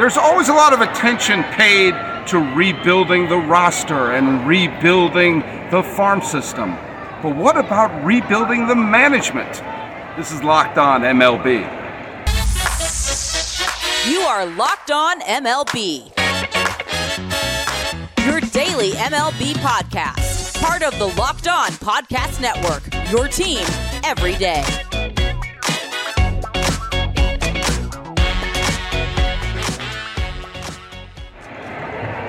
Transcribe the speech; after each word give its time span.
There's 0.00 0.16
always 0.16 0.48
a 0.48 0.54
lot 0.54 0.72
of 0.72 0.80
attention 0.80 1.42
paid 1.42 1.92
to 2.28 2.38
rebuilding 2.56 3.28
the 3.28 3.36
roster 3.36 4.12
and 4.12 4.48
rebuilding 4.48 5.40
the 5.70 5.82
farm 5.82 6.22
system. 6.22 6.70
But 7.22 7.36
what 7.36 7.58
about 7.58 8.02
rebuilding 8.02 8.66
the 8.66 8.74
management? 8.74 9.62
This 10.16 10.32
is 10.32 10.42
Locked 10.42 10.78
On 10.78 11.02
MLB. 11.02 11.60
You 14.10 14.20
are 14.20 14.46
Locked 14.46 14.90
On 14.90 15.20
MLB. 15.20 16.16
Your 18.24 18.40
daily 18.40 18.92
MLB 18.92 19.52
podcast. 19.56 20.58
Part 20.62 20.82
of 20.82 20.98
the 20.98 21.08
Locked 21.08 21.46
On 21.46 21.68
Podcast 21.72 22.40
Network. 22.40 22.84
Your 23.12 23.28
team 23.28 23.66
every 24.02 24.36
day. 24.36 24.64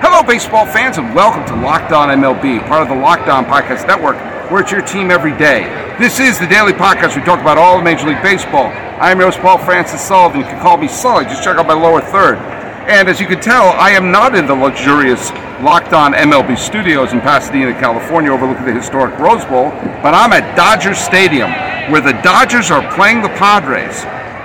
Hello, 0.02 0.20
baseball 0.20 0.66
fans, 0.66 0.98
and 0.98 1.14
welcome 1.14 1.46
to 1.46 1.54
Locked 1.62 1.92
On 1.92 2.08
MLB, 2.08 2.66
part 2.66 2.82
of 2.82 2.88
the 2.88 2.94
Locked 3.00 3.28
On 3.28 3.44
Podcast 3.44 3.86
Network, 3.86 4.16
where 4.50 4.60
it's 4.60 4.72
your 4.72 4.82
team 4.82 5.12
every 5.12 5.30
day. 5.38 5.62
This 5.96 6.18
is 6.18 6.40
the 6.40 6.46
daily 6.48 6.72
podcast. 6.72 7.14
We 7.14 7.22
talk 7.22 7.40
about 7.40 7.56
all 7.56 7.78
of 7.78 7.84
Major 7.84 8.08
League 8.08 8.20
Baseball. 8.20 8.66
I'm 8.98 9.20
your 9.20 9.30
host, 9.30 9.38
Paul 9.38 9.58
Francis 9.58 10.00
Sullivan. 10.00 10.40
You 10.40 10.46
can 10.46 10.60
call 10.60 10.76
me 10.76 10.88
Sully. 10.88 11.24
Just 11.26 11.44
check 11.44 11.56
out 11.56 11.68
my 11.68 11.74
lower 11.74 12.00
third. 12.00 12.38
And 12.90 13.08
as 13.08 13.20
you 13.20 13.28
can 13.28 13.40
tell, 13.40 13.68
I 13.78 13.90
am 13.90 14.10
not 14.10 14.34
in 14.34 14.46
the 14.48 14.56
luxurious 14.56 15.30
Locked 15.62 15.92
On 15.92 16.14
MLB 16.14 16.58
studios 16.58 17.12
in 17.12 17.20
Pasadena, 17.20 17.72
California, 17.78 18.32
overlooking 18.32 18.66
the 18.66 18.74
historic 18.74 19.16
Rose 19.20 19.44
Bowl, 19.44 19.70
but 20.02 20.14
I'm 20.14 20.32
at 20.32 20.56
Dodger 20.56 20.96
Stadium, 20.96 21.52
where 21.92 22.00
the 22.00 22.20
Dodgers 22.24 22.72
are 22.72 22.82
playing 22.96 23.22
the 23.22 23.30
Padres. 23.38 24.02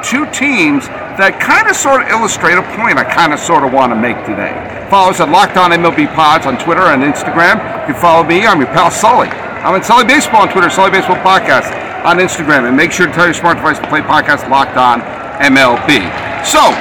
Two 0.08 0.24
teams 0.32 0.88
that 1.20 1.36
kind 1.36 1.68
of 1.68 1.76
sort 1.76 2.00
of 2.00 2.08
illustrate 2.08 2.56
a 2.56 2.64
point 2.80 2.96
I 2.96 3.04
kind 3.04 3.36
of 3.36 3.44
sort 3.44 3.68
of 3.68 3.76
want 3.76 3.92
to 3.92 4.00
make 4.00 4.16
today. 4.24 4.56
Follow 4.88 5.12
us 5.12 5.20
at 5.20 5.28
Locked 5.28 5.60
On 5.60 5.76
MLB 5.76 6.08
Pods 6.16 6.48
on 6.48 6.56
Twitter 6.56 6.96
and 6.96 7.04
Instagram. 7.04 7.60
You 7.84 7.92
can 7.92 8.00
follow 8.00 8.24
me. 8.24 8.48
I'm 8.48 8.56
your 8.64 8.72
pal 8.72 8.88
Sully. 8.88 9.28
I'm 9.68 9.76
at 9.76 9.84
Sully 9.84 10.08
Baseball 10.08 10.48
on 10.48 10.50
Twitter, 10.56 10.72
Sully 10.72 10.96
Baseball 10.96 11.20
Podcast 11.20 11.76
on 12.08 12.24
Instagram. 12.24 12.72
And 12.72 12.72
make 12.72 12.96
sure 12.96 13.04
to 13.04 13.12
tell 13.12 13.28
your 13.28 13.36
smart 13.36 13.60
device 13.60 13.84
to 13.84 13.88
play 13.92 14.00
podcast 14.00 14.48
Locked 14.48 14.80
On 14.80 15.04
MLB. 15.44 16.00
So, 16.48 16.72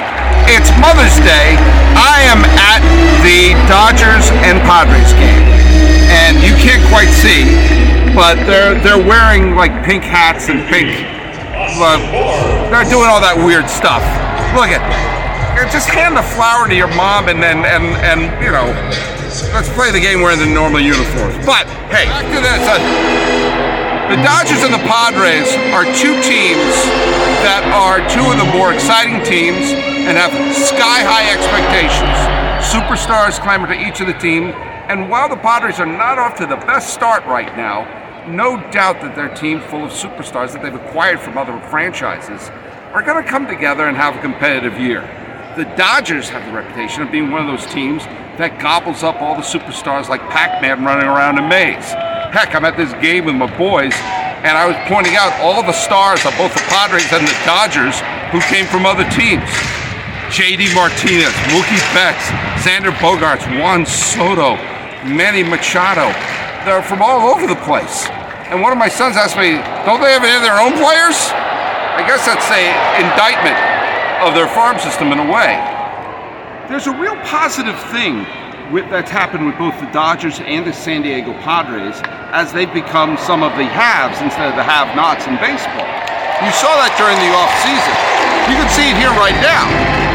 it's 0.47 0.71
Mother's 0.79 1.19
Day. 1.27 1.59
I 1.99 2.23
am 2.31 2.47
at 2.47 2.79
the 3.27 3.59
Dodgers 3.67 4.31
and 4.47 4.55
Padres 4.63 5.11
game. 5.19 5.43
And 6.15 6.39
you 6.39 6.55
can't 6.63 6.79
quite 6.87 7.11
see, 7.11 7.43
but 8.15 8.39
they're 8.47 8.79
they're 8.79 9.03
wearing 9.03 9.51
like 9.59 9.83
pink 9.83 10.07
hats 10.07 10.47
and 10.47 10.63
pink 10.71 11.16
uh, 11.75 11.99
they're 12.71 12.87
doing 12.87 13.11
all 13.11 13.19
that 13.19 13.35
weird 13.35 13.69
stuff. 13.69 14.03
Look 14.55 14.71
at 14.71 14.81
just 15.73 15.89
hand 15.89 16.15
the 16.15 16.23
flower 16.37 16.69
to 16.69 16.75
your 16.75 16.91
mom 16.93 17.27
and 17.27 17.41
then 17.41 17.65
and 17.65 17.85
and 18.05 18.21
you 18.45 18.53
know 18.53 18.69
let's 19.51 19.69
play 19.73 19.91
the 19.91 19.99
game 19.99 20.21
wearing 20.21 20.39
the 20.39 20.45
normal 20.45 20.79
uniforms. 20.79 21.33
But 21.45 21.65
hey, 21.89 22.05
back 22.05 22.29
to 22.29 22.39
this. 22.39 22.61
Uh, 22.61 22.77
the 24.07 24.15
Dodgers 24.23 24.63
and 24.63 24.71
the 24.71 24.85
Padres 24.87 25.51
are 25.75 25.83
two 25.91 26.15
teams 26.23 26.71
that 27.43 27.59
are 27.75 27.99
two 28.07 28.23
of 28.23 28.39
the 28.39 28.47
more 28.55 28.71
exciting 28.71 29.19
teams 29.27 29.75
and 30.07 30.15
have 30.15 30.31
sky 30.55 31.03
high 31.03 31.27
expectations. 31.35 32.15
Superstars 32.63 33.35
clamor 33.43 33.67
to 33.67 33.75
each 33.75 33.99
of 33.99 34.07
the 34.07 34.15
team, 34.15 34.55
and 34.87 35.09
while 35.09 35.27
the 35.27 35.35
Padres 35.35 35.79
are 35.81 35.85
not 35.85 36.17
off 36.17 36.37
to 36.37 36.45
the 36.45 36.55
best 36.63 36.93
start 36.93 37.25
right 37.25 37.51
now, 37.57 37.83
no 38.27 38.57
doubt 38.71 39.01
that 39.01 39.15
their 39.15 39.33
team 39.33 39.61
full 39.61 39.85
of 39.85 39.91
superstars 39.91 40.53
that 40.53 40.61
they've 40.61 40.75
acquired 40.75 41.19
from 41.19 41.37
other 41.37 41.59
franchises 41.69 42.49
are 42.93 43.01
going 43.01 43.21
to 43.21 43.29
come 43.29 43.47
together 43.47 43.87
and 43.87 43.97
have 43.97 44.15
a 44.15 44.21
competitive 44.21 44.79
year. 44.79 45.01
The 45.57 45.65
Dodgers 45.75 46.29
have 46.29 46.45
the 46.45 46.53
reputation 46.53 47.01
of 47.01 47.11
being 47.11 47.31
one 47.31 47.41
of 47.41 47.47
those 47.47 47.65
teams 47.73 48.05
that 48.37 48.61
gobbles 48.61 49.01
up 49.01 49.21
all 49.21 49.35
the 49.35 49.41
superstars 49.41 50.09
like 50.09 50.21
Pac 50.29 50.61
Man 50.61 50.85
running 50.85 51.07
around 51.07 51.39
a 51.39 51.45
maze. 51.47 51.93
Heck, 52.29 52.53
I'm 52.53 52.65
at 52.65 52.77
this 52.77 52.93
game 53.01 53.25
with 53.25 53.35
my 53.35 53.49
boys, 53.57 53.93
and 54.45 54.53
I 54.53 54.67
was 54.67 54.77
pointing 54.85 55.15
out 55.17 55.33
all 55.41 55.63
the 55.63 55.73
stars 55.73 56.21
of 56.25 56.37
both 56.37 56.53
the 56.53 56.61
Padres 56.69 57.09
and 57.09 57.25
the 57.25 57.37
Dodgers 57.41 57.97
who 58.29 58.41
came 58.45 58.67
from 58.67 58.85
other 58.85 59.07
teams. 59.09 59.49
JD 60.29 60.75
Martinez, 60.75 61.33
Mookie 61.49 61.81
Betts, 61.95 62.29
Xander 62.61 62.93
Bogaerts, 63.01 63.47
Juan 63.57 63.85
Soto, 63.85 64.59
Manny 65.07 65.41
Machado. 65.41 66.11
They're 66.65 66.83
from 66.83 67.01
all 67.01 67.33
over 67.33 67.47
the 67.47 67.55
place. 67.63 68.05
And 68.47 68.61
one 68.63 68.71
of 68.71 68.79
my 68.79 68.87
sons 68.87 69.19
asked 69.19 69.35
me, 69.35 69.59
don't 69.83 69.99
they 69.99 70.15
have 70.15 70.23
any 70.23 70.31
of 70.31 70.41
their 70.41 70.55
own 70.55 70.71
players? 70.79 71.19
I 71.99 72.03
guess 72.07 72.23
that's 72.23 72.47
a 72.47 72.63
indictment 72.95 73.59
of 74.23 74.31
their 74.31 74.47
farm 74.47 74.79
system 74.79 75.11
in 75.11 75.19
a 75.19 75.27
way. 75.27 75.59
There's 76.71 76.87
a 76.87 76.95
real 76.95 77.19
positive 77.27 77.75
thing 77.91 78.23
with, 78.71 78.87
that's 78.87 79.11
happened 79.11 79.47
with 79.47 79.57
both 79.59 79.75
the 79.83 79.91
Dodgers 79.91 80.39
and 80.39 80.63
the 80.63 80.71
San 80.71 81.03
Diego 81.03 81.35
Padres 81.43 81.99
as 82.31 82.55
they've 82.55 82.71
become 82.71 83.19
some 83.19 83.43
of 83.43 83.51
the 83.59 83.67
haves 83.67 84.19
instead 84.23 84.47
of 84.47 84.55
the 84.55 84.63
have-nots 84.63 85.27
in 85.27 85.35
baseball. 85.43 85.87
You 86.39 86.51
saw 86.55 86.71
that 86.79 86.95
during 86.95 87.19
the 87.19 87.31
off-season. 87.35 87.95
You 88.47 88.55
can 88.55 88.69
see 88.71 88.87
it 88.87 88.95
here 88.95 89.11
right 89.19 89.35
now. 89.43 89.67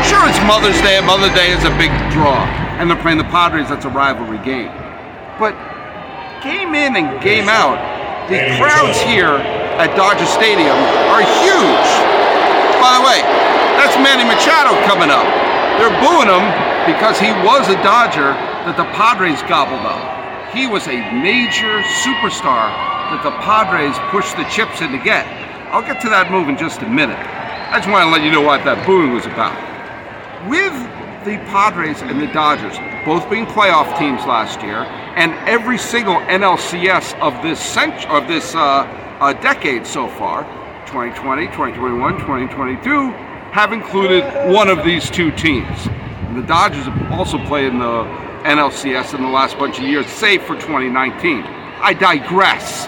Sure, 0.08 0.24
it's 0.24 0.40
Mother's 0.48 0.80
Day, 0.80 0.96
and 0.96 1.04
Mother's 1.04 1.36
Day 1.36 1.52
is 1.52 1.68
a 1.68 1.74
big 1.76 1.92
draw, 2.08 2.48
and 2.80 2.88
they're 2.88 3.00
playing 3.00 3.20
the 3.20 3.28
Padres. 3.28 3.68
That's 3.68 3.84
a 3.84 3.92
rivalry 3.92 4.40
game. 4.40 4.72
But 5.36 5.52
game 6.40 6.72
in 6.72 6.96
and 6.96 7.20
game 7.20 7.48
out, 7.48 7.76
the 8.32 8.56
crowds 8.56 8.96
here 9.04 9.36
at 9.76 9.92
Dodger 9.92 10.24
Stadium 10.24 10.72
are 11.12 11.20
huge. 11.20 11.90
By 12.80 12.96
the 12.96 13.04
way, 13.04 13.20
that's 13.76 13.92
Manny 14.00 14.24
Machado 14.24 14.72
coming 14.88 15.12
up. 15.12 15.28
They're 15.76 15.92
booing 16.00 16.32
him 16.32 16.44
because 16.88 17.20
he 17.20 17.28
was 17.44 17.68
a 17.68 17.76
Dodger 17.84 18.32
that 18.64 18.80
the 18.80 18.88
Padres 18.96 19.44
gobbled 19.44 19.84
up. 19.84 20.00
He 20.56 20.64
was 20.64 20.88
a 20.88 20.96
major 21.20 21.84
superstar 22.00 22.72
that 23.12 23.20
the 23.20 23.36
Padres 23.44 23.96
pushed 24.08 24.36
the 24.40 24.48
chips 24.48 24.80
in 24.80 24.92
to 24.92 25.00
get. 25.04 25.28
I'll 25.68 25.84
get 25.84 26.00
to 26.00 26.08
that 26.08 26.32
move 26.32 26.48
in 26.48 26.56
just 26.56 26.80
a 26.80 26.88
minute. 26.88 27.20
I 27.20 27.80
just 27.80 27.88
want 27.88 28.08
to 28.08 28.12
let 28.12 28.24
you 28.24 28.32
know 28.32 28.40
what 28.40 28.64
that 28.64 28.80
booing 28.88 29.12
was 29.12 29.28
about. 29.28 29.56
With 30.48 30.72
the 31.28 31.36
Padres 31.52 32.00
and 32.00 32.20
the 32.20 32.32
Dodgers 32.32 32.76
both 33.04 33.28
being 33.28 33.46
playoff 33.46 33.98
teams 33.98 34.24
last 34.26 34.62
year, 34.62 34.84
and 35.16 35.32
every 35.48 35.78
single 35.78 36.14
NLCS 36.14 37.18
of 37.20 37.42
this 37.42 37.60
cent- 37.60 38.08
of 38.08 38.28
this 38.28 38.54
uh, 38.54 38.84
uh, 39.20 39.32
decade 39.34 39.86
so 39.86 40.08
far, 40.08 40.44
2020, 40.86 41.46
2021, 41.46 42.18
2022, 42.18 43.10
have 43.52 43.72
included 43.72 44.24
one 44.52 44.68
of 44.68 44.84
these 44.84 45.10
two 45.10 45.30
teams. 45.32 45.86
And 46.26 46.36
the 46.36 46.46
Dodgers 46.46 46.84
have 46.84 47.12
also 47.12 47.38
played 47.46 47.66
in 47.66 47.78
the 47.78 48.04
NLCS 48.44 49.14
in 49.14 49.22
the 49.22 49.28
last 49.28 49.58
bunch 49.58 49.78
of 49.78 49.84
years, 49.84 50.06
save 50.06 50.42
for 50.42 50.54
2019. 50.54 51.42
I 51.80 51.94
digress. 51.94 52.86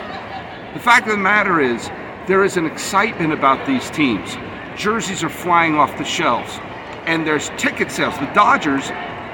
The 0.74 0.80
fact 0.80 1.06
of 1.06 1.12
the 1.12 1.22
matter 1.22 1.60
is, 1.60 1.90
there 2.26 2.44
is 2.44 2.56
an 2.56 2.66
excitement 2.66 3.32
about 3.32 3.66
these 3.66 3.90
teams. 3.90 4.36
Jerseys 4.76 5.22
are 5.22 5.28
flying 5.28 5.74
off 5.74 5.96
the 5.98 6.04
shelves, 6.04 6.58
and 7.04 7.26
there's 7.26 7.50
ticket 7.58 7.90
sales. 7.90 8.18
The 8.18 8.32
Dodgers 8.34 8.90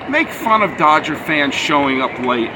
make 0.09 0.31
fun 0.31 0.63
of 0.63 0.77
Dodger 0.77 1.17
fans 1.17 1.55
showing 1.55 2.01
up 2.01 2.19
late 2.21 2.51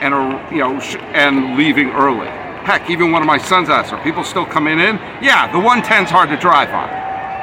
and 0.00 0.14
are, 0.14 0.52
you 0.52 0.58
know 0.58 0.80
and 1.12 1.56
leaving 1.56 1.90
early. 1.90 2.28
Heck, 2.64 2.90
even 2.90 3.12
one 3.12 3.22
of 3.22 3.26
my 3.26 3.38
sons 3.38 3.68
asked, 3.68 3.92
"Are 3.92 4.02
people 4.02 4.24
still 4.24 4.44
coming 4.44 4.78
in?" 4.78 4.96
Yeah, 5.22 5.50
the 5.52 5.58
110's 5.58 6.10
hard 6.10 6.28
to 6.30 6.36
drive 6.36 6.70
on. 6.70 6.88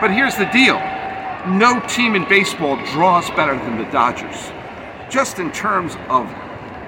But 0.01 0.11
here's 0.11 0.35
the 0.35 0.45
deal: 0.45 0.79
no 1.47 1.79
team 1.87 2.15
in 2.15 2.25
baseball 2.25 2.77
draws 2.93 3.29
better 3.31 3.55
than 3.55 3.77
the 3.77 3.85
Dodgers. 3.85 4.51
Just 5.09 5.39
in 5.39 5.51
terms 5.51 5.97
of 6.09 6.27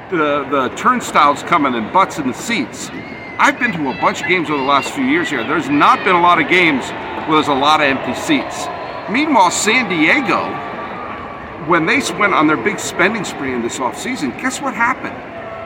the 0.09 0.45
the 0.49 0.69
turnstiles 0.75 1.44
coming 1.44 1.75
and 1.75 1.91
butts 1.91 2.17
in 2.19 2.28
the 2.28 2.34
seats. 2.34 2.89
I've 3.39 3.59
been 3.59 3.72
to 3.73 3.89
a 3.91 4.01
bunch 4.01 4.22
of 4.22 4.28
games 4.28 4.49
over 4.49 4.57
the 4.57 4.67
last 4.67 4.91
few 4.91 5.03
years 5.03 5.29
here. 5.29 5.44
There's 5.44 5.69
not 5.69 6.03
been 6.03 6.16
a 6.16 6.22
lot 6.22 6.41
of 6.41 6.47
games 6.47 6.89
where 7.28 7.35
there's 7.38 7.49
a 7.49 7.53
lot 7.53 7.81
of 7.81 7.85
empty 7.85 8.16
seats. 8.16 8.67
Meanwhile, 9.11 9.51
San 9.51 9.88
Diego, 9.89 10.41
when 11.67 11.85
they 11.85 12.02
went 12.17 12.34
on 12.34 12.47
their 12.47 12.58
big 12.58 12.79
spending 12.79 13.23
spree 13.23 13.53
in 13.53 13.61
this 13.61 13.78
offseason, 13.78 14.40
guess 14.41 14.61
what 14.61 14.73
happened? 14.73 15.16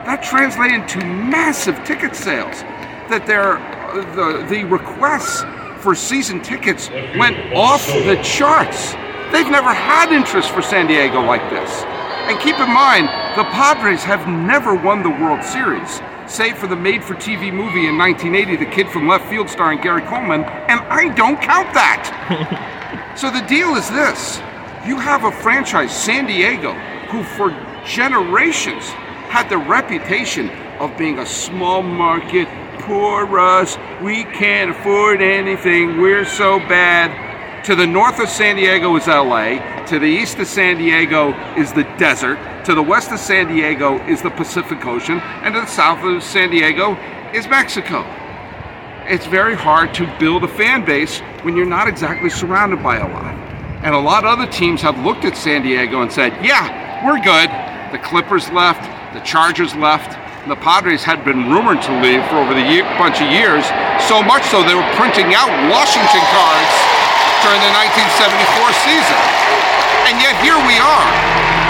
That 0.06 0.22
translated 0.22 0.88
to 0.88 0.98
massive 0.98 1.82
ticket 1.84 2.16
sales. 2.16 2.62
That 3.08 3.24
their 3.26 3.58
uh, 3.58 4.14
the 4.14 4.46
the 4.46 4.64
requests 4.64 5.44
for 5.82 5.94
season 5.94 6.42
tickets 6.42 6.90
went 7.16 7.36
off 7.54 7.86
the 7.86 8.20
charts. 8.22 8.92
They've 9.32 9.50
never 9.50 9.72
had 9.72 10.12
interest 10.12 10.50
for 10.50 10.60
San 10.60 10.86
Diego 10.86 11.22
like 11.22 11.48
this. 11.50 11.82
And 12.28 12.38
keep 12.40 12.58
in 12.58 12.70
mind, 12.70 13.08
the 13.36 13.44
Padres 13.50 14.02
have 14.04 14.28
never 14.28 14.74
won 14.74 15.02
the 15.02 15.10
World 15.10 15.42
Series, 15.42 16.00
save 16.26 16.56
for 16.56 16.66
the 16.66 16.76
made 16.76 17.02
for 17.02 17.14
TV 17.14 17.52
movie 17.52 17.88
in 17.88 17.98
1980, 17.98 18.56
The 18.56 18.70
Kid 18.70 18.88
from 18.88 19.08
Left 19.08 19.28
Field 19.28 19.48
starring 19.48 19.80
Gary 19.80 20.02
Coleman, 20.02 20.44
and 20.44 20.80
I 20.80 21.12
don't 21.14 21.40
count 21.40 21.72
that. 21.74 23.14
so 23.18 23.30
the 23.30 23.40
deal 23.42 23.74
is 23.74 23.88
this 23.90 24.40
you 24.86 24.98
have 24.98 25.24
a 25.24 25.32
franchise, 25.32 25.94
San 25.94 26.26
Diego, 26.26 26.72
who 27.10 27.22
for 27.22 27.50
generations 27.84 28.88
had 29.30 29.48
the 29.48 29.58
reputation 29.58 30.50
of 30.80 30.96
being 30.98 31.20
a 31.20 31.26
small 31.26 31.82
market, 31.82 32.48
poor 32.80 33.38
us, 33.38 33.78
we 34.02 34.24
can't 34.24 34.72
afford 34.72 35.22
anything, 35.22 36.00
we're 36.00 36.24
so 36.24 36.58
bad. 36.58 37.64
To 37.66 37.76
the 37.76 37.86
north 37.86 38.18
of 38.18 38.28
San 38.28 38.56
Diego 38.56 38.96
is 38.96 39.06
LA. 39.06 39.84
To 39.86 40.00
the 40.00 40.06
east 40.06 40.38
of 40.40 40.48
San 40.48 40.78
Diego 40.78 41.32
is 41.56 41.72
the 41.72 41.84
desert. 41.96 42.36
To 42.64 42.74
the 42.74 42.82
west 42.82 43.12
of 43.12 43.20
San 43.20 43.46
Diego 43.46 44.04
is 44.08 44.20
the 44.20 44.30
Pacific 44.30 44.84
Ocean. 44.84 45.20
And 45.20 45.54
to 45.54 45.60
the 45.60 45.66
south 45.68 46.02
of 46.02 46.24
San 46.24 46.50
Diego 46.50 46.94
is 47.32 47.46
Mexico. 47.46 48.04
It's 49.06 49.26
very 49.26 49.54
hard 49.54 49.94
to 49.94 50.12
build 50.18 50.42
a 50.42 50.48
fan 50.48 50.84
base 50.84 51.20
when 51.42 51.56
you're 51.56 51.66
not 51.66 51.86
exactly 51.86 52.30
surrounded 52.30 52.82
by 52.82 52.96
a 52.96 53.08
lot. 53.08 53.41
And 53.82 53.94
a 53.94 53.98
lot 53.98 54.22
of 54.22 54.38
other 54.38 54.46
teams 54.46 54.80
have 54.82 54.94
looked 55.02 55.26
at 55.26 55.36
San 55.36 55.66
Diego 55.66 56.02
and 56.02 56.12
said, 56.12 56.30
yeah, 56.38 57.02
we're 57.02 57.18
good. 57.18 57.50
The 57.90 57.98
Clippers 57.98 58.46
left, 58.54 58.86
the 59.10 59.18
Chargers 59.26 59.74
left, 59.74 60.14
and 60.46 60.50
the 60.50 60.62
Padres 60.62 61.02
had 61.02 61.26
been 61.26 61.50
rumored 61.50 61.82
to 61.82 61.92
leave 61.98 62.22
for 62.30 62.38
over 62.38 62.54
the 62.54 62.62
year, 62.62 62.86
bunch 62.94 63.18
of 63.18 63.26
years, 63.26 63.66
so 64.06 64.22
much 64.22 64.46
so 64.54 64.62
they 64.62 64.78
were 64.78 64.86
printing 64.94 65.34
out 65.34 65.50
Washington 65.66 66.22
cards 66.30 66.74
during 67.42 67.58
the 67.58 67.74
1974 68.06 68.86
season. 68.86 69.20
And 70.06 70.14
yet 70.22 70.38
here 70.46 70.58
we 70.62 70.78
are. 70.78 71.08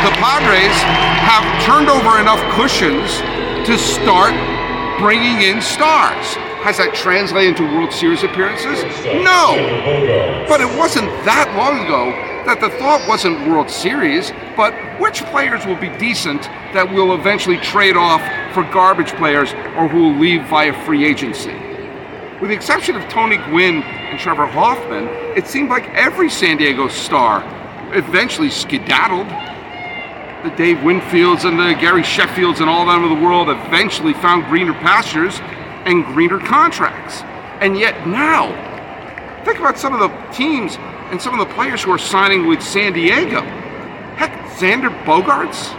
The 0.05 0.13
Padres 0.21 0.77
have 1.25 1.45
turned 1.65 1.89
over 1.89 2.21
enough 2.21 2.45
cushions 2.53 3.25
to 3.65 3.81
start 3.81 4.37
bringing 5.01 5.49
in 5.49 5.65
stars. 5.65 6.37
Has 6.63 6.79
that 6.79 6.95
translated 6.95 7.59
into 7.59 7.65
World 7.75 7.93
Series 7.93 8.23
appearances? 8.23 8.85
No. 9.05 10.47
But 10.49 10.61
it 10.61 10.79
wasn't 10.79 11.09
that 11.25 11.53
long 11.57 11.85
ago 11.85 12.13
that 12.47 12.61
the 12.61 12.71
thought 12.79 13.03
wasn't 13.09 13.49
World 13.49 13.69
Series, 13.69 14.31
but 14.57 14.73
which 15.01 15.25
players 15.25 15.67
will 15.67 15.75
be 15.75 15.89
decent 15.99 16.43
that 16.73 16.89
will 16.89 17.15
eventually 17.15 17.57
trade 17.57 17.97
off 17.97 18.23
for 18.55 18.63
garbage 18.63 19.13
players 19.15 19.53
or 19.77 19.89
who 19.89 20.03
will 20.03 20.19
leave 20.21 20.47
via 20.47 20.73
free 20.85 21.05
agency. 21.05 21.55
With 22.41 22.51
the 22.51 22.55
exception 22.55 22.95
of 22.95 23.09
Tony 23.09 23.39
Gwynn 23.39 23.83
and 23.83 24.19
Trevor 24.21 24.47
Hoffman, 24.47 25.09
it 25.37 25.49
seemed 25.49 25.69
like 25.69 25.89
every 25.91 26.31
San 26.31 26.59
Diego 26.59 26.87
star 26.87 27.43
eventually 27.93 28.51
skedaddled. 28.51 29.27
The 30.49 30.57
Dave 30.57 30.77
Winfields 30.79 31.45
and 31.45 31.59
the 31.59 31.75
Gary 31.81 32.03
Sheffields 32.03 32.61
and 32.61 32.71
all 32.71 32.87
them 32.87 33.03
of 33.03 33.11
the 33.11 33.25
world 33.25 33.49
eventually 33.49 34.13
found 34.13 34.45
greener 34.45 34.75
pastures 34.75 35.41
and 35.85 36.05
greener 36.07 36.39
contracts. 36.39 37.23
And 37.61 37.79
yet 37.79 38.07
now, 38.07 38.51
think 39.45 39.59
about 39.59 39.79
some 39.79 39.95
of 39.95 40.01
the 40.01 40.09
teams 40.33 40.77
and 41.11 41.21
some 41.21 41.39
of 41.39 41.47
the 41.47 41.55
players 41.55 41.83
who 41.83 41.91
are 41.93 41.99
signing 41.99 42.47
with 42.47 42.63
San 42.63 42.93
Diego. 42.93 43.43
Heck, 44.17 44.33
Xander 44.57 44.91
Bogaerts 45.05 45.77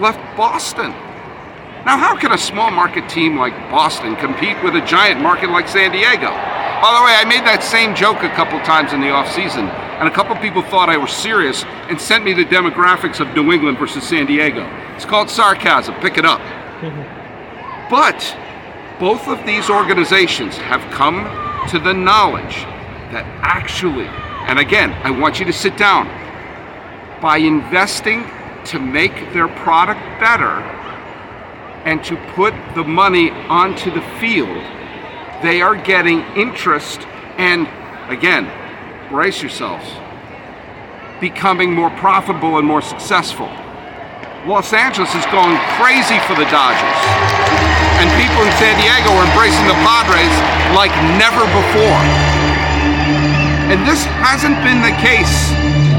left 0.00 0.18
Boston. 0.36 0.90
Now, 1.84 1.98
how 1.98 2.16
can 2.16 2.32
a 2.32 2.38
small 2.38 2.70
market 2.70 3.08
team 3.08 3.36
like 3.36 3.52
Boston 3.70 4.16
compete 4.16 4.62
with 4.62 4.74
a 4.74 4.84
giant 4.86 5.20
market 5.20 5.50
like 5.50 5.68
San 5.68 5.92
Diego? 5.92 6.30
By 6.30 6.98
the 6.98 7.04
way, 7.04 7.14
I 7.14 7.24
made 7.26 7.46
that 7.46 7.62
same 7.62 7.94
joke 7.94 8.22
a 8.22 8.30
couple 8.30 8.58
times 8.60 8.92
in 8.92 9.00
the 9.00 9.08
offseason, 9.08 9.68
and 9.98 10.08
a 10.08 10.10
couple 10.10 10.36
people 10.36 10.62
thought 10.62 10.90
I 10.90 10.96
was 10.96 11.12
serious 11.12 11.64
and 11.88 12.00
sent 12.00 12.24
me 12.24 12.32
the 12.32 12.44
demographics 12.44 13.20
of 13.20 13.34
New 13.34 13.52
England 13.52 13.78
versus 13.78 14.06
San 14.06 14.26
Diego. 14.26 14.64
It's 14.94 15.04
called 15.04 15.30
sarcasm. 15.30 15.94
Pick 16.00 16.18
it 16.18 16.24
up. 16.24 16.40
but 17.90 18.20
both 18.98 19.26
of 19.26 19.44
these 19.44 19.70
organizations 19.70 20.56
have 20.56 20.80
come 20.92 21.24
to 21.68 21.78
the 21.78 21.92
knowledge 21.92 22.64
that 23.12 23.24
actually, 23.42 24.06
and 24.48 24.58
again, 24.58 24.92
I 25.02 25.10
want 25.10 25.40
you 25.40 25.46
to 25.46 25.52
sit 25.52 25.76
down, 25.76 26.06
by 27.20 27.38
investing 27.38 28.24
to 28.66 28.78
make 28.78 29.32
their 29.32 29.48
product 29.48 30.00
better 30.20 30.60
and 31.84 32.02
to 32.04 32.16
put 32.34 32.54
the 32.74 32.84
money 32.84 33.30
onto 33.30 33.90
the 33.90 34.02
field, 34.20 34.62
they 35.42 35.60
are 35.60 35.76
getting 35.76 36.20
interest 36.36 37.00
and, 37.36 37.68
again, 38.10 38.50
brace 39.10 39.42
yourselves, 39.42 39.86
becoming 41.20 41.72
more 41.72 41.90
profitable 41.90 42.58
and 42.58 42.66
more 42.66 42.82
successful. 42.82 43.46
Los 44.46 44.72
Angeles 44.72 45.14
is 45.14 45.26
going 45.26 45.58
crazy 45.76 46.18
for 46.20 46.34
the 46.34 46.44
Dodgers 46.50 47.73
and 48.04 48.12
people 48.20 48.44
in 48.44 48.52
San 48.60 48.76
Diego 48.76 49.16
are 49.16 49.24
embracing 49.24 49.64
the 49.64 49.80
Padres 49.80 50.36
like 50.76 50.92
never 51.16 51.40
before. 51.56 52.00
And 53.72 53.80
this 53.88 54.04
hasn't 54.20 54.60
been 54.60 54.84
the 54.84 54.92
case 55.00 55.48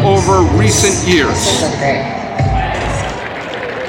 over 0.06 0.46
recent 0.56 0.94
years. 1.10 1.66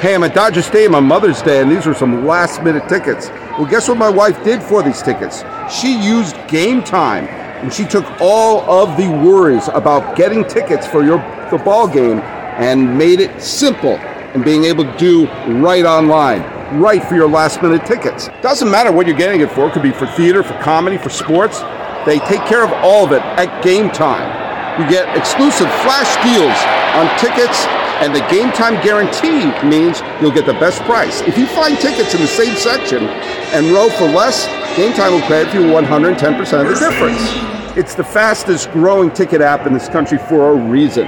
Hey, 0.01 0.15
I'm 0.15 0.23
at 0.23 0.33
Dodger 0.33 0.63
Stadium 0.63 0.95
on 0.95 1.03
Mother's 1.03 1.43
Day, 1.43 1.61
and 1.61 1.69
these 1.69 1.85
were 1.85 1.93
some 1.93 2.25
last 2.25 2.63
minute 2.63 2.89
tickets. 2.89 3.29
Well, 3.55 3.67
guess 3.67 3.87
what 3.87 3.99
my 3.99 4.09
wife 4.09 4.43
did 4.43 4.63
for 4.63 4.81
these 4.81 5.03
tickets? 5.03 5.43
She 5.71 5.95
used 6.01 6.35
Gametime, 6.47 7.27
and 7.61 7.71
she 7.71 7.85
took 7.85 8.05
all 8.19 8.61
of 8.61 8.97
the 8.97 9.09
worries 9.09 9.67
about 9.67 10.17
getting 10.17 10.43
tickets 10.43 10.87
for 10.87 11.03
your 11.03 11.19
the 11.51 11.61
ball 11.63 11.87
game 11.87 12.19
and 12.57 12.97
made 12.97 13.19
it 13.19 13.39
simple 13.39 13.95
and 14.33 14.43
being 14.43 14.63
able 14.65 14.83
to 14.83 14.97
do 14.97 15.27
right 15.61 15.85
online 15.85 16.56
right 16.73 17.03
for 17.03 17.15
your 17.15 17.27
last 17.27 17.61
minute 17.61 17.85
tickets. 17.85 18.29
Doesn't 18.41 18.69
matter 18.69 18.91
what 18.91 19.07
you're 19.07 19.17
getting 19.17 19.41
it 19.41 19.51
for, 19.51 19.67
it 19.67 19.73
could 19.73 19.83
be 19.83 19.91
for 19.91 20.07
theater, 20.07 20.43
for 20.43 20.53
comedy, 20.61 20.97
for 20.97 21.09
sports. 21.09 21.61
They 22.05 22.19
take 22.19 22.45
care 22.45 22.63
of 22.63 22.71
all 22.83 23.05
of 23.05 23.11
it 23.11 23.21
at 23.21 23.63
Gametime. 23.63 24.45
You 24.79 24.89
get 24.89 25.15
exclusive 25.17 25.67
flash 25.81 26.15
deals 26.23 26.57
on 26.95 27.09
tickets, 27.19 27.65
and 27.99 28.13
the 28.13 28.21
Gametime 28.29 28.81
guarantee 28.83 29.49
means 29.67 30.01
you'll 30.21 30.31
get 30.31 30.45
the 30.45 30.53
best 30.53 30.81
price. 30.83 31.21
If 31.21 31.37
you 31.37 31.47
find 31.47 31.77
tickets 31.79 32.13
in 32.13 32.21
the 32.21 32.27
same 32.27 32.55
section 32.55 33.03
and 33.03 33.67
row 33.73 33.89
for 33.89 34.05
less, 34.05 34.45
Gametime 34.77 35.11
will 35.11 35.27
pay 35.27 35.51
you 35.53 35.67
110% 35.73 36.61
of 36.61 36.67
the 36.67 36.79
difference. 36.79 37.77
It's 37.77 37.95
the 37.95 38.03
fastest 38.03 38.71
growing 38.71 39.11
ticket 39.11 39.41
app 39.41 39.67
in 39.67 39.73
this 39.73 39.89
country 39.89 40.17
for 40.17 40.51
a 40.51 40.55
reason. 40.55 41.07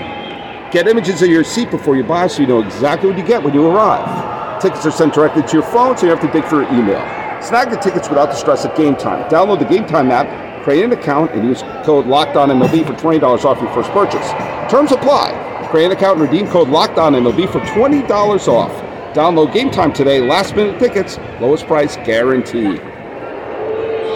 Get 0.72 0.88
images 0.88 1.22
of 1.22 1.30
your 1.30 1.44
seat 1.44 1.72
before 1.72 1.96
you 1.96 2.04
buy 2.04 2.28
so 2.28 2.42
you 2.42 2.48
know 2.48 2.62
exactly 2.62 3.10
what 3.10 3.18
you 3.18 3.26
get 3.26 3.42
when 3.42 3.54
you 3.54 3.66
arrive. 3.66 4.29
Tickets 4.62 4.86
are 4.86 4.92
sent 4.92 5.14
directly 5.14 5.42
to 5.44 5.54
your 5.54 5.64
phone, 5.64 5.98
so 5.98 6.06
you 6.06 6.12
have 6.12 6.20
to 6.20 6.30
dig 6.34 6.44
for 6.44 6.62
your 6.62 6.74
email. 6.74 7.00
Snag 7.42 7.70
the 7.70 7.78
tickets 7.78 8.10
without 8.10 8.26
the 8.26 8.36
stress 8.36 8.66
of 8.66 8.72
Gametime. 8.72 9.30
Download 9.30 9.58
the 9.58 9.64
Gametime 9.64 10.12
app, 10.12 10.64
create 10.66 10.84
an 10.84 10.92
account, 10.92 11.32
and 11.32 11.48
use 11.48 11.62
code 11.86 12.06
LOCKEDONMLB 12.06 12.86
for 12.86 12.94
$20 12.94 13.46
off 13.46 13.62
your 13.62 13.72
first 13.74 13.90
purchase. 13.92 14.30
Terms 14.70 14.92
apply. 14.92 15.68
Create 15.72 15.86
an 15.86 15.92
account 15.94 16.20
and 16.20 16.30
redeem 16.30 16.46
code 16.50 16.68
LOCKEDONMLB 16.68 17.50
for 17.50 17.62
$20 17.62 18.48
off. 18.50 18.72
Download 19.16 19.50
Gametime 19.54 19.94
today. 19.94 20.20
Last 20.28 20.58
minute 20.58 20.78
tickets, 20.78 21.18
lowest 21.40 21.66
price 21.66 21.96
guaranteed. 21.96 22.82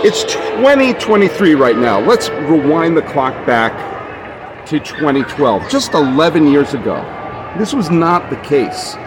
It's 0.06 0.24
2023 0.24 1.56
right 1.56 1.78
now. 1.78 2.01
Let's 2.01 2.30
rewind 2.30 2.98
the 2.98 3.01
clock 3.04 3.34
back 3.45 4.66
to 4.66 4.78
2012, 4.78 5.69
just 5.69 5.94
11 5.94 6.48
years 6.48 6.74
ago. 6.74 6.95
This 7.57 7.74
was 7.74 7.90
not 7.90 8.30
the 8.30 8.36
case 8.38 8.97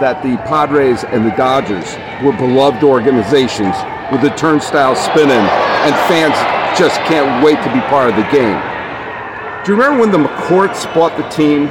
that 0.00 0.22
the 0.22 0.36
Padres 0.46 1.02
and 1.04 1.26
the 1.26 1.34
Dodgers 1.34 1.98
were 2.22 2.32
beloved 2.36 2.84
organizations 2.84 3.74
with 4.14 4.22
the 4.22 4.30
turnstile 4.38 4.94
spinning 4.94 5.42
and 5.82 5.94
fans 6.06 6.38
just 6.78 7.00
can't 7.10 7.42
wait 7.42 7.58
to 7.66 7.70
be 7.74 7.80
part 7.90 8.10
of 8.10 8.14
the 8.14 8.26
game. 8.30 8.58
Do 9.66 9.74
you 9.74 9.78
remember 9.78 9.98
when 9.98 10.12
the 10.14 10.22
McCourts 10.22 10.86
bought 10.94 11.16
the 11.18 11.26
team 11.34 11.66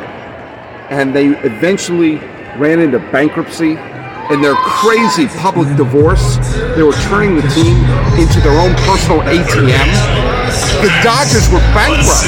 and 0.92 1.16
they 1.16 1.28
eventually 1.48 2.18
ran 2.60 2.80
into 2.80 3.00
bankruptcy? 3.00 3.80
In 4.28 4.42
their 4.44 4.56
crazy 4.56 5.28
public 5.40 5.72
divorce, 5.78 6.36
they 6.76 6.84
were 6.84 6.98
turning 7.08 7.40
the 7.40 7.48
team 7.56 7.80
into 8.20 8.44
their 8.44 8.60
own 8.60 8.76
personal 8.84 9.24
ATM. 9.24 9.88
The 10.84 10.92
Dodgers 11.00 11.48
were 11.48 11.64
bankrupt. 11.72 12.28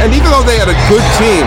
And 0.00 0.08
even 0.16 0.32
though 0.32 0.42
they 0.42 0.56
had 0.56 0.72
a 0.72 0.78
good 0.88 1.04
team, 1.20 1.44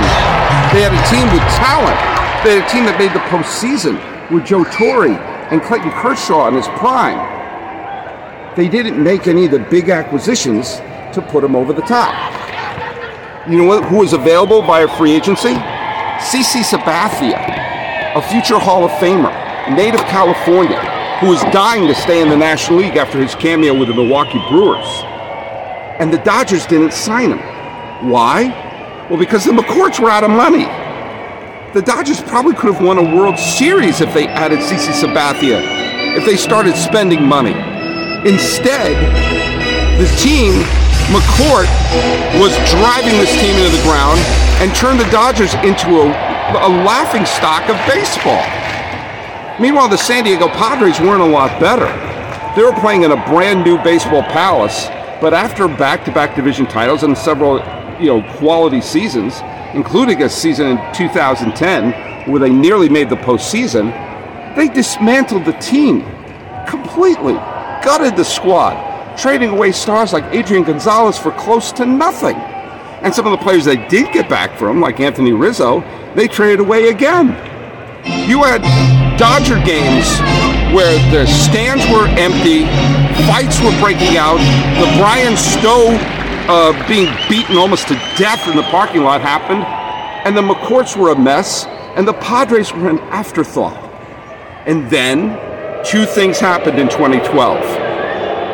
they 0.70 0.86
had 0.86 0.94
a 0.94 1.04
team 1.10 1.26
with 1.34 1.42
talent 1.58 2.17
had 2.48 2.64
a 2.64 2.70
team 2.70 2.86
that 2.86 2.98
made 2.98 3.12
the 3.12 3.20
postseason 3.28 4.00
with 4.32 4.46
Joe 4.46 4.64
Torre 4.64 5.08
and 5.52 5.62
Clayton 5.62 5.92
Kershaw 5.92 6.48
in 6.48 6.54
his 6.56 6.68
prime. 6.80 7.20
They 8.56 8.70
didn't 8.70 9.02
make 9.02 9.28
any 9.28 9.46
of 9.46 9.52
the 9.52 9.60
big 9.60 9.90
acquisitions 9.90 10.78
to 11.14 11.26
put 11.30 11.42
them 11.42 11.56
over 11.56 11.74
the 11.74 11.82
top. 11.82 12.16
You 13.50 13.58
know 13.58 13.66
what, 13.66 13.84
who 13.86 13.98
was 13.98 14.14
available 14.14 14.62
via 14.62 14.88
free 14.88 15.12
agency? 15.12 15.56
CC 16.20 16.64
Sabathia, 16.64 18.16
a 18.16 18.22
future 18.22 18.60
Hall 18.60 18.84
of 18.84 18.92
Famer, 18.92 19.32
native 19.76 20.02
California, 20.02 20.80
who 21.20 21.28
was 21.28 21.42
dying 21.54 21.86
to 21.88 21.96
stay 21.96 22.22
in 22.22 22.30
the 22.30 22.38
National 22.38 22.80
League 22.80 22.96
after 22.96 23.22
his 23.22 23.36
cameo 23.36 23.78
with 23.78 23.90
the 23.90 23.94
Milwaukee 23.94 24.42
Brewers. 24.50 24.88
And 26.00 26.14
the 26.14 26.20
Dodgers 26.20 26.66
didn't 26.66 26.94
sign 26.94 27.32
him. 27.32 27.40
Why? 28.10 29.08
Well, 29.10 29.20
because 29.20 29.44
the 29.44 29.52
McCourts 29.52 30.00
were 30.00 30.10
out 30.10 30.24
of 30.24 30.30
money 30.30 30.66
the 31.74 31.82
Dodgers 31.82 32.22
probably 32.22 32.54
could 32.56 32.74
have 32.74 32.84
won 32.84 32.98
a 32.98 33.16
World 33.16 33.38
Series 33.38 34.00
if 34.00 34.14
they 34.14 34.28
added 34.28 34.60
CC 34.60 34.92
Sabathia, 34.94 35.60
if 36.18 36.26
they 36.26 36.38
started 36.38 36.76
spending 36.76 37.24
money. 37.24 37.52
Instead, 38.28 38.96
the 40.00 40.08
team, 40.16 40.54
McCourt, 41.12 41.68
was 42.40 42.56
driving 42.72 43.18
this 43.20 43.32
team 43.42 43.56
into 43.56 43.76
the 43.76 43.84
ground 43.84 44.20
and 44.64 44.74
turned 44.76 45.00
the 45.00 45.10
Dodgers 45.12 45.54
into 45.56 46.02
a, 46.02 46.08
a 46.08 46.72
laughing 46.88 47.26
stock 47.26 47.68
of 47.70 47.76
baseball. 47.86 48.44
Meanwhile, 49.60 49.90
the 49.90 49.98
San 49.98 50.24
Diego 50.24 50.48
Padres 50.48 51.00
weren't 51.00 51.22
a 51.22 51.26
lot 51.26 51.60
better. 51.60 51.88
They 52.56 52.64
were 52.64 52.80
playing 52.80 53.04
in 53.04 53.12
a 53.12 53.26
brand 53.28 53.64
new 53.64 53.78
baseball 53.84 54.24
palace, 54.24 54.88
but 55.20 55.34
after 55.34 55.68
back 55.68 56.06
to 56.06 56.12
back 56.12 56.36
division 56.36 56.66
titles 56.66 57.04
and 57.04 57.18
several 57.18 57.58
you 58.00 58.08
know 58.08 58.24
quality 58.38 58.82
seasons, 58.82 59.42
including 59.74 60.24
a 60.24 60.30
season 60.30 60.68
in 60.68 60.94
2010 60.94 62.30
where 62.30 62.40
they 62.40 62.50
nearly 62.50 62.90
made 62.90 63.10
the 63.10 63.16
postseason. 63.16 63.92
They 64.56 64.68
dismantled 64.68 65.46
the 65.46 65.54
team 65.54 66.02
completely, 66.68 67.34
gutted 67.84 68.16
the 68.16 68.24
squad, 68.24 69.18
trading 69.18 69.50
away 69.50 69.72
stars 69.72 70.14
like 70.14 70.24
Adrian 70.34 70.64
Gonzalez 70.64 71.18
for 71.18 71.32
close 71.32 71.72
to 71.74 71.86
nothing. 71.86 72.36
And 72.36 73.14
some 73.14 73.26
of 73.26 73.32
the 73.32 73.44
players 73.44 73.66
they 73.66 73.78
did 73.88 74.12
get 74.12 74.28
back 74.28 74.58
from, 74.58 74.82
like 74.82 75.00
Anthony 75.00 75.32
Rizzo, 75.32 75.82
they 76.16 76.28
traded 76.28 76.60
away 76.60 76.90
again. 76.90 77.28
You 78.28 78.44
had 78.44 78.62
Dodger 79.18 79.60
games 79.66 80.20
where 80.74 80.98
the 81.12 81.26
stands 81.28 81.86
were 81.90 82.08
empty, 82.20 82.66
fights 83.26 83.62
were 83.62 83.76
breaking 83.80 84.18
out, 84.18 84.38
the 84.80 84.88
Bryan 84.98 85.38
Stow 85.38 85.96
uh, 86.50 86.88
being 86.88 87.14
beaten 87.30 87.58
almost 87.58 87.88
to 87.90 87.96
death 88.18 88.48
in 88.48 88.56
the 88.56 88.64
parking 88.64 89.04
lot 89.04 89.22
happened, 89.22 89.64
and 90.26 90.36
the 90.36 90.42
McCourts 90.42 90.96
were 90.96 91.12
a 91.12 91.20
mess, 91.20 91.66
and 91.96 92.08
the 92.08 92.14
Padres 92.14 92.74
were 92.74 92.90
an 92.90 93.00
afterthought. 93.10 93.84
And 94.66 94.90
then 94.90 95.38
two 95.86 96.06
things 96.06 96.40
happened 96.40 96.80
in 96.80 96.90
2012. 96.90 97.58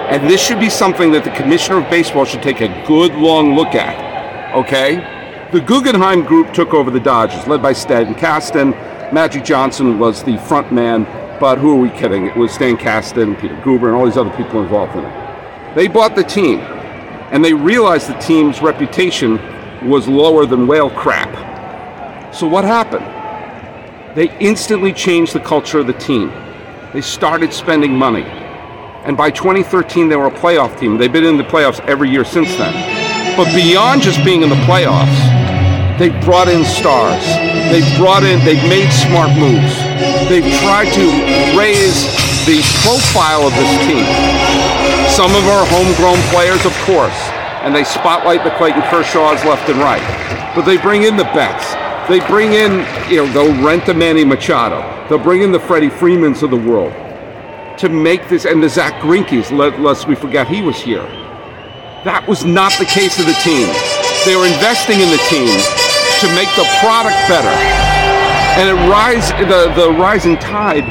And 0.10 0.30
this 0.30 0.46
should 0.46 0.60
be 0.60 0.70
something 0.70 1.12
that 1.12 1.24
the 1.24 1.32
commissioner 1.32 1.80
of 1.80 1.90
baseball 1.90 2.26
should 2.26 2.44
take 2.44 2.62
a 2.62 2.68
good 2.88 3.16
long 3.16 3.56
look 3.56 3.74
at. 3.74 4.54
Okay? 4.54 4.98
The 5.52 5.62
Guggenheim 5.62 6.24
group 6.24 6.54
took 6.54 6.74
over 6.74 6.92
the 6.92 7.00
Dodgers, 7.00 7.48
led 7.48 7.62
by 7.62 7.74
Stan 7.74 8.14
Kasten. 8.16 8.72
Magic 9.12 9.44
Johnson 9.44 10.00
was 10.00 10.24
the 10.24 10.38
front 10.40 10.72
man, 10.72 11.04
but 11.40 11.58
who 11.58 11.72
are 11.74 11.80
we 11.80 11.90
kidding? 11.90 12.26
It 12.26 12.36
was 12.36 12.52
Stan 12.52 12.78
Kasten, 12.78 13.36
Peter 13.36 13.56
Guber, 13.58 13.88
and 13.88 13.96
all 13.96 14.06
these 14.06 14.18
other 14.18 14.36
people 14.36 14.62
involved 14.62 14.96
in 14.96 15.04
it. 15.04 15.76
They 15.76 15.88
bought 15.88 16.16
the 16.16 16.24
team, 16.24 16.60
and 17.34 17.44
they 17.44 17.54
realized 17.54 18.08
the 18.08 18.20
team's 18.20 18.62
reputation 18.62 19.40
was 19.90 20.08
lower 20.08 20.46
than 20.46 20.68
whale 20.68 20.92
crap. 20.92 21.34
So 22.34 22.48
what 22.48 22.64
happened? 22.64 23.06
They 24.16 24.30
instantly 24.38 24.94
changed 24.94 25.34
the 25.34 25.40
culture 25.40 25.80
of 25.80 25.88
the 25.88 25.94
team. 25.94 26.32
They 26.94 27.02
started 27.02 27.52
spending 27.52 27.98
money. 27.98 28.22
And 28.22 29.18
by 29.18 29.32
2013, 29.32 30.10
they 30.10 30.16
were 30.16 30.28
a 30.28 30.32
playoff 30.32 30.80
team. 30.80 30.98
They've 31.00 31.12
been 31.12 31.26
in 31.26 31.38
the 31.38 31.44
playoffs 31.44 31.80
every 31.88 32.12
year 32.12 32.24
since 32.24 32.56
then. 32.56 33.36
But 33.36 33.52
beyond 33.56 34.04
just 34.04 34.24
being 34.24 34.44
in 34.44 34.50
the 34.50 34.64
playoffs, 34.70 35.18
they 35.98 36.10
brought 36.22 36.48
in 36.48 36.64
stars. 36.64 37.26
They've 37.74 37.98
brought 37.98 38.24
in, 38.24 38.46
they've 38.46 38.70
made 38.70 38.92
smart 38.92 39.32
moves. 39.40 39.74
They've 40.30 40.54
tried 40.62 40.94
to 40.94 41.58
raise 41.58 42.06
the 42.46 42.62
profile 42.86 43.48
of 43.48 43.54
this 43.56 43.88
team. 43.88 44.63
Some 45.16 45.30
of 45.36 45.46
our 45.46 45.64
homegrown 45.68 46.18
players, 46.34 46.66
of 46.66 46.74
course, 46.86 47.14
and 47.62 47.76
they 47.76 47.84
spotlight 47.84 48.44
the 48.44 48.50
Clayton 48.58 48.82
Kershaws 48.82 49.46
left 49.46 49.70
and 49.70 49.78
right. 49.78 50.02
But 50.56 50.64
they 50.64 50.78
bring 50.78 51.04
in 51.04 51.18
the 51.18 51.24
Betts. 51.26 51.76
They 52.10 52.20
bring 52.26 52.54
in, 52.54 52.80
you 53.12 53.18
know, 53.18 53.32
they'll 53.32 53.64
rent 53.64 53.86
the 53.86 53.94
Manny 53.94 54.26
Machado. 54.26 54.82
They'll 55.08 55.24
bring 55.24 55.44
in 55.44 55.52
the 55.52 55.60
Freddie 55.60 55.92
Freemans 55.92 56.42
of 56.42 56.50
the 56.50 56.58
world 56.58 56.92
to 57.78 57.90
make 57.90 58.28
this, 58.28 58.46
and 58.46 58.62
the 58.62 58.68
Zack 58.68 59.02
Greinke's, 59.04 59.52
lest 59.52 60.08
we 60.08 60.16
forget 60.16 60.48
he 60.48 60.64
was 60.64 60.78
here. 60.78 61.06
That 62.06 62.26
was 62.28 62.44
not 62.44 62.74
the 62.80 62.86
case 62.86 63.20
of 63.20 63.28
the 63.28 63.38
team. 63.46 63.70
They 64.26 64.36
were 64.36 64.50
investing 64.50 64.98
in 64.98 65.14
the 65.14 65.22
team 65.30 65.54
to 66.26 66.28
make 66.34 66.50
the 66.58 66.66
product 66.82 67.22
better. 67.30 67.54
And 68.58 68.66
it 68.68 68.82
rise, 68.90 69.30
the, 69.46 69.72
the 69.80 69.92
rising 69.92 70.38
tide 70.38 70.90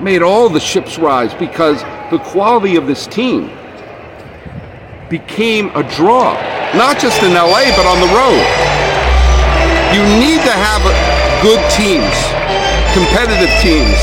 made 0.00 0.22
all 0.22 0.48
the 0.48 0.58
ships 0.58 0.96
rise 0.96 1.34
because 1.34 1.84
the 2.10 2.18
quality 2.18 2.76
of 2.76 2.86
this 2.86 3.06
team 3.06 3.50
became 5.08 5.70
a 5.76 5.82
draw, 5.96 6.34
not 6.74 6.98
just 6.98 7.22
in 7.22 7.34
LA, 7.34 7.70
but 7.76 7.86
on 7.86 8.00
the 8.00 8.10
road. 8.14 8.44
You 9.94 10.02
need 10.18 10.42
to 10.42 10.52
have 10.52 10.82
good 11.42 11.60
teams 11.70 12.36
competitive 12.96 13.50
teams 13.60 13.98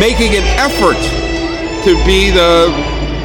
making 0.00 0.34
an 0.34 0.42
effort 0.58 0.98
to 1.84 1.94
be 2.04 2.28
the 2.28 2.66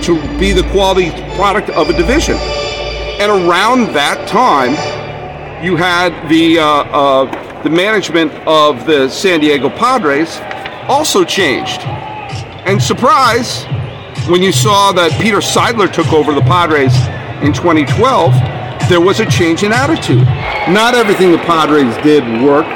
to 0.03 0.21
be 0.37 0.53
the 0.53 0.61
quality 0.69 1.09
product 1.35 1.71
of 1.71 1.89
a 1.89 1.93
division. 1.93 2.35
And 3.19 3.31
around 3.31 3.95
that 3.95 4.27
time, 4.27 4.73
you 5.65 5.75
had 5.75 6.29
the 6.29 6.59
uh, 6.59 6.65
uh, 6.65 7.63
the 7.63 7.69
management 7.71 8.31
of 8.45 8.85
the 8.85 9.09
San 9.09 9.39
Diego 9.39 9.69
Padres 9.69 10.39
also 10.87 11.23
changed. 11.23 11.81
And 12.67 12.79
surprise, 12.79 13.65
when 14.29 14.43
you 14.43 14.51
saw 14.51 14.91
that 14.91 15.15
Peter 15.21 15.37
Seidler 15.37 15.91
took 15.91 16.11
over 16.11 16.33
the 16.33 16.41
Padres 16.41 16.91
in 17.39 17.53
2012, 17.53 18.35
there 18.89 18.99
was 18.99 19.19
a 19.19 19.25
change 19.25 19.63
in 19.63 19.71
attitude. 19.71 20.27
Not 20.67 20.95
everything 20.95 21.31
the 21.31 21.43
Padres 21.47 21.95
did 22.03 22.23
worked 22.43 22.75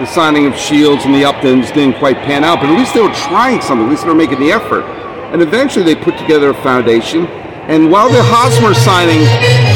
the 0.00 0.06
signing 0.06 0.46
of 0.46 0.56
Shields 0.56 1.04
and 1.04 1.14
the 1.14 1.28
Uptons 1.28 1.68
didn't 1.74 2.00
quite 2.00 2.16
pan 2.24 2.42
out, 2.42 2.58
but 2.58 2.70
at 2.72 2.76
least 2.78 2.94
they 2.94 3.04
were 3.04 3.12
trying 3.28 3.60
something. 3.60 3.86
At 3.86 3.90
least 3.90 4.02
they 4.02 4.08
were 4.08 4.16
making 4.16 4.40
the 4.40 4.50
effort. 4.50 4.82
And 5.30 5.42
eventually 5.42 5.84
they 5.84 5.94
put 5.94 6.16
together 6.16 6.50
a 6.50 6.58
foundation. 6.64 7.26
And 7.68 7.92
while 7.92 8.08
the 8.08 8.24
Hosmer 8.24 8.72
signing 8.72 9.22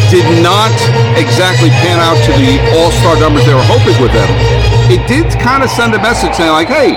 did 0.08 0.24
not 0.42 0.72
exactly 1.14 1.68
pan 1.84 2.00
out 2.00 2.16
to 2.24 2.32
the 2.40 2.56
all-star 2.80 3.20
numbers 3.20 3.44
they 3.44 3.54
were 3.54 3.68
hoping 3.68 3.94
with 4.00 4.10
them, 4.16 4.26
it 4.90 5.04
did 5.06 5.28
kind 5.38 5.62
of 5.62 5.68
send 5.68 5.94
a 5.94 6.00
message 6.00 6.34
saying 6.34 6.50
like, 6.50 6.72
hey, 6.72 6.96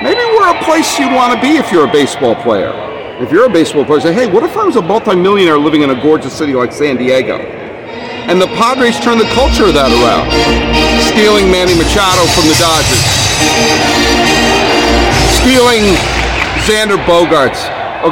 maybe 0.00 0.22
we're 0.32 0.54
a 0.54 0.62
place 0.62 0.98
you'd 0.98 1.12
want 1.12 1.34
to 1.34 1.40
be 1.42 1.58
if 1.58 1.72
you're 1.72 1.88
a 1.88 1.92
baseball 1.92 2.36
player. 2.36 2.91
If 3.22 3.30
you're 3.30 3.46
a 3.46 3.48
baseball 3.48 3.84
player, 3.84 4.00
say, 4.00 4.12
hey, 4.12 4.26
what 4.26 4.42
if 4.42 4.56
I 4.56 4.64
was 4.64 4.74
a 4.74 4.82
multimillionaire 4.82 5.56
living 5.56 5.82
in 5.82 5.90
a 5.90 6.02
gorgeous 6.02 6.36
city 6.36 6.54
like 6.54 6.72
San 6.72 6.96
Diego? 6.96 7.38
And 7.38 8.42
the 8.42 8.48
Padres 8.58 8.98
turned 8.98 9.20
the 9.20 9.30
culture 9.30 9.70
of 9.70 9.74
that 9.78 9.94
around, 9.94 10.26
stealing 11.06 11.46
Manny 11.46 11.78
Machado 11.78 12.26
from 12.34 12.50
the 12.50 12.58
Dodgers, 12.58 12.98
stealing 15.38 15.94
Xander 16.66 16.98
Bogaerts, 17.06 17.62
uh, 18.02 18.10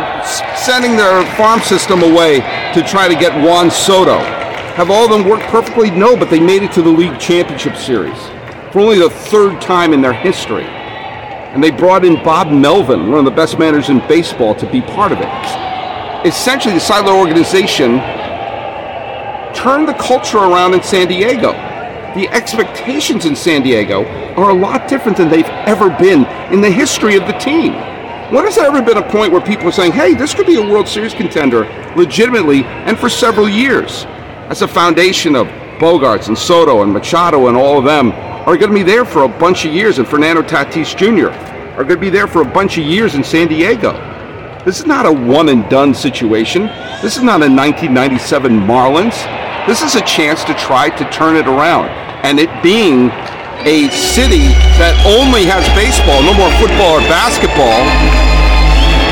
sending 0.55 0.95
their 0.95 1.27
farm 1.35 1.59
system 1.59 2.05
away 2.05 2.39
to 2.73 2.81
try 2.81 3.09
to 3.09 3.17
get 3.19 3.35
Juan 3.45 3.69
Soto. 3.69 4.19
Have 4.79 4.93
all 4.93 5.07
of 5.07 5.11
them 5.11 5.29
worked 5.29 5.51
perfectly? 5.51 5.91
No, 5.91 6.17
but 6.17 6.31
they 6.31 6.39
made 6.39 6.63
it 6.63 6.71
to 6.75 6.83
the 6.83 6.89
league 6.89 7.19
championship 7.19 7.75
series 7.75 8.19
for 8.71 8.79
only 8.79 9.01
the 9.01 9.11
third 9.11 9.61
time 9.61 9.93
in 9.93 10.01
their 10.01 10.13
history. 10.13 10.71
And 11.53 11.63
they 11.63 11.71
brought 11.71 12.05
in 12.05 12.15
Bob 12.23 12.53
Melvin, 12.53 13.11
one 13.11 13.19
of 13.19 13.25
the 13.25 13.31
best 13.33 13.59
managers 13.59 13.91
in 13.91 13.99
baseball, 14.07 14.55
to 14.55 14.71
be 14.71 14.81
part 14.81 15.11
of 15.11 15.19
it. 15.21 16.27
Essentially, 16.27 16.75
the 16.75 16.81
Seidler 16.81 17.19
organization 17.19 17.99
turned 19.53 19.89
the 19.89 19.95
culture 19.95 20.39
around 20.39 20.75
in 20.75 20.83
San 20.83 21.09
Diego. 21.09 21.53
The 22.15 22.29
expectations 22.31 23.25
in 23.25 23.35
San 23.35 23.63
Diego 23.63 24.05
are 24.35 24.51
a 24.51 24.55
lot 24.55 24.89
different 24.89 25.17
than 25.17 25.29
they've 25.29 25.45
ever 25.45 25.91
been 25.91 26.25
in 26.53 26.61
the 26.61 26.71
history 26.71 27.17
of 27.17 27.27
the 27.27 27.33
team. 27.33 27.73
When 28.33 28.45
has 28.45 28.55
there 28.55 28.67
ever 28.67 28.81
been 28.81 28.99
a 28.99 29.11
point 29.11 29.33
where 29.33 29.41
people 29.41 29.67
are 29.67 29.73
saying, 29.73 29.91
hey, 29.91 30.15
this 30.15 30.35
could 30.35 30.47
be 30.47 30.55
a 30.55 30.63
World 30.63 30.87
Series 30.87 31.15
contender 31.15 31.65
legitimately 31.97 32.63
and 32.63 32.97
for 32.97 33.09
several 33.09 33.49
years? 33.49 34.05
As 34.49 34.63
a 34.63 34.69
foundation 34.69 35.35
of 35.35 35.49
Bogaerts 35.81 36.29
and 36.29 36.39
Soto 36.39 36.83
and 36.83 36.93
Machado 36.93 37.49
and 37.49 37.57
all 37.57 37.79
of 37.79 37.85
them 37.85 38.13
are 38.47 38.57
going 38.57 38.71
to 38.71 38.75
be 38.75 38.83
there 38.83 39.05
for 39.05 39.25
a 39.25 39.29
bunch 39.29 39.65
of 39.65 39.73
years, 39.73 39.99
and 39.99 40.09
Fernando 40.09 40.43
Tatis 40.43 40.97
Jr. 40.97 41.29
are 41.79 41.85
going 41.85 41.97
to 41.97 42.01
be 42.01 42.11
there 42.11 42.27
for 42.27 42.43
a 42.43 42.45
bunch 42.45 42.79
of 42.79 42.85
years 42.85 43.15
in 43.15 43.23
San 43.23 43.49
Diego. 43.49 43.93
This 44.65 44.81
is 44.81 44.87
not 44.87 45.07
a 45.07 45.13
one 45.13 45.49
and 45.49 45.69
done 45.69 45.95
situation. 45.95 46.67
This 47.03 47.17
is 47.17 47.23
not 47.23 47.43
a 47.43 47.49
1997 47.49 48.53
Marlins. 48.61 49.17
This 49.67 49.83
is 49.83 49.95
a 49.95 50.01
chance 50.03 50.43
to 50.45 50.55
try 50.55 50.89
to 50.91 51.11
turn 51.11 51.37
it 51.37 51.47
around. 51.47 51.89
And 52.25 52.39
it 52.41 52.51
being 52.63 53.11
a 53.65 53.89
city 53.93 54.53
that 54.81 54.97
only 55.05 55.45
has 55.45 55.65
baseball, 55.77 56.25
no 56.25 56.33
more 56.33 56.53
football 56.57 56.97
or 56.97 57.05
basketball, 57.09 57.85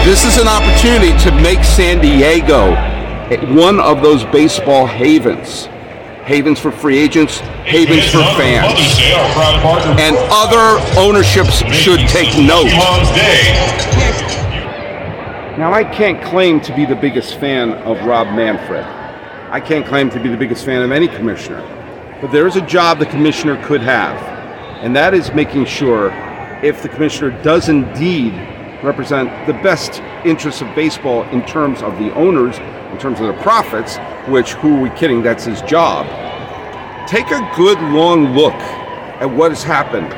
this 0.05 0.25
is 0.25 0.41
an 0.41 0.49
opportunity 0.49 1.13
to 1.25 1.33
make 1.43 1.63
San 1.65 2.01
Diego 2.01 2.73
one 3.55 3.79
of 3.79 4.03
those 4.03 4.25
baseball 4.25 4.87
havens. 4.87 5.69
Havens 6.29 6.61
for 6.61 6.71
free 6.71 6.99
agents, 6.99 7.39
havens 7.65 8.05
for 8.11 8.23
fans. 8.37 8.79
And 9.99 10.15
other 10.31 10.79
ownerships 11.01 11.65
should 11.75 12.01
take 12.01 12.29
note. 12.37 12.69
Now, 15.57 15.73
I 15.73 15.85
can't 15.85 16.23
claim 16.23 16.61
to 16.61 16.77
be 16.77 16.85
the 16.85 16.95
biggest 16.95 17.41
fan 17.41 17.73
of 17.73 18.05
Rob 18.05 18.27
Manfred. 18.27 18.85
I 19.51 19.59
can't 19.59 19.87
claim 19.87 20.11
to 20.11 20.21
be 20.21 20.29
the 20.29 20.37
biggest 20.37 20.67
fan 20.67 20.83
of 20.83 20.93
any 20.93 21.09
commissioner, 21.09 21.63
but 22.21 22.31
there 22.31 22.47
is 22.47 22.57
a 22.57 22.67
job 22.67 22.99
the 22.99 23.07
commissioner 23.07 23.57
could 23.65 23.81
have, 23.81 24.15
and 24.85 24.95
that 24.95 25.15
is 25.15 25.33
making 25.33 25.65
sure 25.65 26.11
if 26.63 26.83
the 26.83 26.91
commissioner 26.91 27.31
does 27.43 27.71
indeed 27.71 28.35
represent 28.85 29.31
the 29.47 29.55
best 29.63 30.03
interests 30.27 30.61
of 30.61 30.75
baseball 30.75 31.23
in 31.31 31.43
terms 31.47 31.81
of 31.81 31.99
the 31.99 32.13
owners, 32.13 32.59
in 32.91 32.99
terms 32.99 33.21
of 33.21 33.27
their 33.27 33.43
profits, 33.43 33.99
which 34.29 34.55
who 34.55 34.77
are 34.77 34.81
we 34.81 34.91
kidding? 34.91 35.23
That's 35.23 35.45
his 35.45 35.63
job. 35.63 36.07
Take 37.09 37.31
a 37.31 37.41
good 37.57 37.81
long 37.81 38.35
look 38.35 38.55
at 39.21 39.31
what 39.31 39.51
has 39.51 39.63
happened 39.63 40.13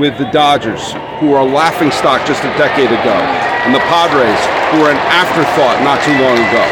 with 0.00 0.18
the 0.18 0.30
Dodgers, 0.30 0.92
who 1.20 1.30
were 1.30 1.38
a 1.38 1.44
laughing 1.44 1.90
stock 1.90 2.26
just 2.26 2.42
a 2.42 2.52
decade 2.58 2.90
ago, 2.90 3.18
and 3.64 3.74
the 3.74 3.82
Padres, 3.86 4.38
who 4.70 4.82
were 4.82 4.90
an 4.90 5.00
afterthought 5.10 5.82
not 5.82 6.02
too 6.02 6.14
long 6.18 6.36
ago. 6.36 6.64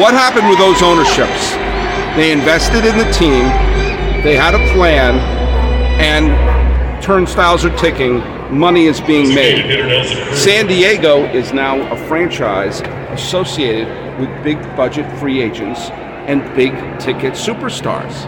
What 0.00 0.14
happened 0.14 0.48
with 0.48 0.58
those 0.58 0.82
ownerships? 0.82 1.54
They 2.14 2.32
invested 2.32 2.84
in 2.84 2.96
the 2.98 3.10
team. 3.12 3.44
They 4.22 4.36
had 4.36 4.54
a 4.54 4.72
plan, 4.72 5.18
and 6.00 7.02
turnstiles 7.02 7.64
are 7.64 7.76
ticking. 7.76 8.18
Money 8.56 8.86
is 8.86 9.00
being 9.00 9.34
made. 9.34 9.64
San 10.34 10.66
Diego 10.66 11.24
is 11.26 11.52
now 11.52 11.80
a 11.92 11.96
franchise 12.08 12.80
associated 13.10 14.07
with 14.18 14.28
big 14.42 14.60
budget 14.76 15.10
free 15.18 15.40
agents 15.40 15.90
and 16.28 16.42
big 16.54 16.72
ticket 16.98 17.34
superstars. 17.34 18.26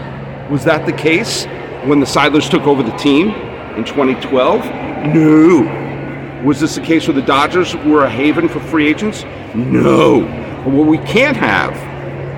Was 0.49 0.63
that 0.63 0.85
the 0.85 0.93
case 0.93 1.45
when 1.85 1.99
the 1.99 2.05
Seidlers 2.05 2.49
took 2.49 2.63
over 2.63 2.83
the 2.83 2.95
team 2.97 3.29
in 3.75 3.83
2012? 3.83 4.65
No. 5.13 6.41
Was 6.43 6.59
this 6.59 6.75
the 6.75 6.81
case 6.81 7.07
where 7.07 7.15
the 7.15 7.21
Dodgers 7.21 7.75
were 7.75 8.05
a 8.05 8.09
haven 8.09 8.49
for 8.49 8.59
free 8.59 8.87
agents? 8.87 9.23
No. 9.53 10.21
But 10.63 10.73
what 10.73 10.87
we 10.87 10.97
can't 10.99 11.37
have 11.37 11.75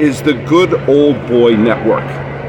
is 0.02 0.22
the 0.22 0.34
good 0.34 0.74
old 0.90 1.16
boy 1.28 1.56
network. 1.56 2.06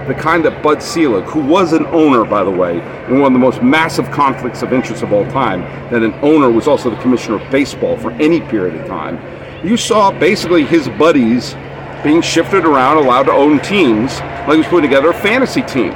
The 0.08 0.14
kind 0.14 0.44
that 0.44 0.62
Bud 0.62 0.82
Selig, 0.82 1.24
who 1.24 1.40
was 1.40 1.72
an 1.72 1.86
owner, 1.86 2.24
by 2.24 2.44
the 2.44 2.50
way, 2.50 2.80
in 3.08 3.20
one 3.20 3.28
of 3.28 3.32
the 3.32 3.38
most 3.38 3.62
massive 3.62 4.10
conflicts 4.10 4.62
of 4.62 4.72
interest 4.72 5.02
of 5.02 5.12
all 5.12 5.24
time, 5.30 5.62
that 5.90 6.02
an 6.02 6.12
owner 6.22 6.50
was 6.50 6.68
also 6.68 6.90
the 6.90 7.00
commissioner 7.00 7.36
of 7.36 7.50
baseball 7.50 7.96
for 7.96 8.10
any 8.12 8.40
period 8.40 8.74
of 8.74 8.86
time. 8.86 9.16
You 9.64 9.78
saw 9.78 10.10
basically 10.10 10.66
his 10.66 10.90
buddies 10.90 11.54
being 12.02 12.20
shifted 12.20 12.66
around, 12.66 12.98
allowed 12.98 13.22
to 13.22 13.32
own 13.32 13.60
teams, 13.60 14.20
like 14.20 14.50
he 14.50 14.56
was 14.58 14.66
putting 14.66 14.90
together 14.90 15.08
a 15.08 15.14
fantasy 15.14 15.62
team. 15.62 15.92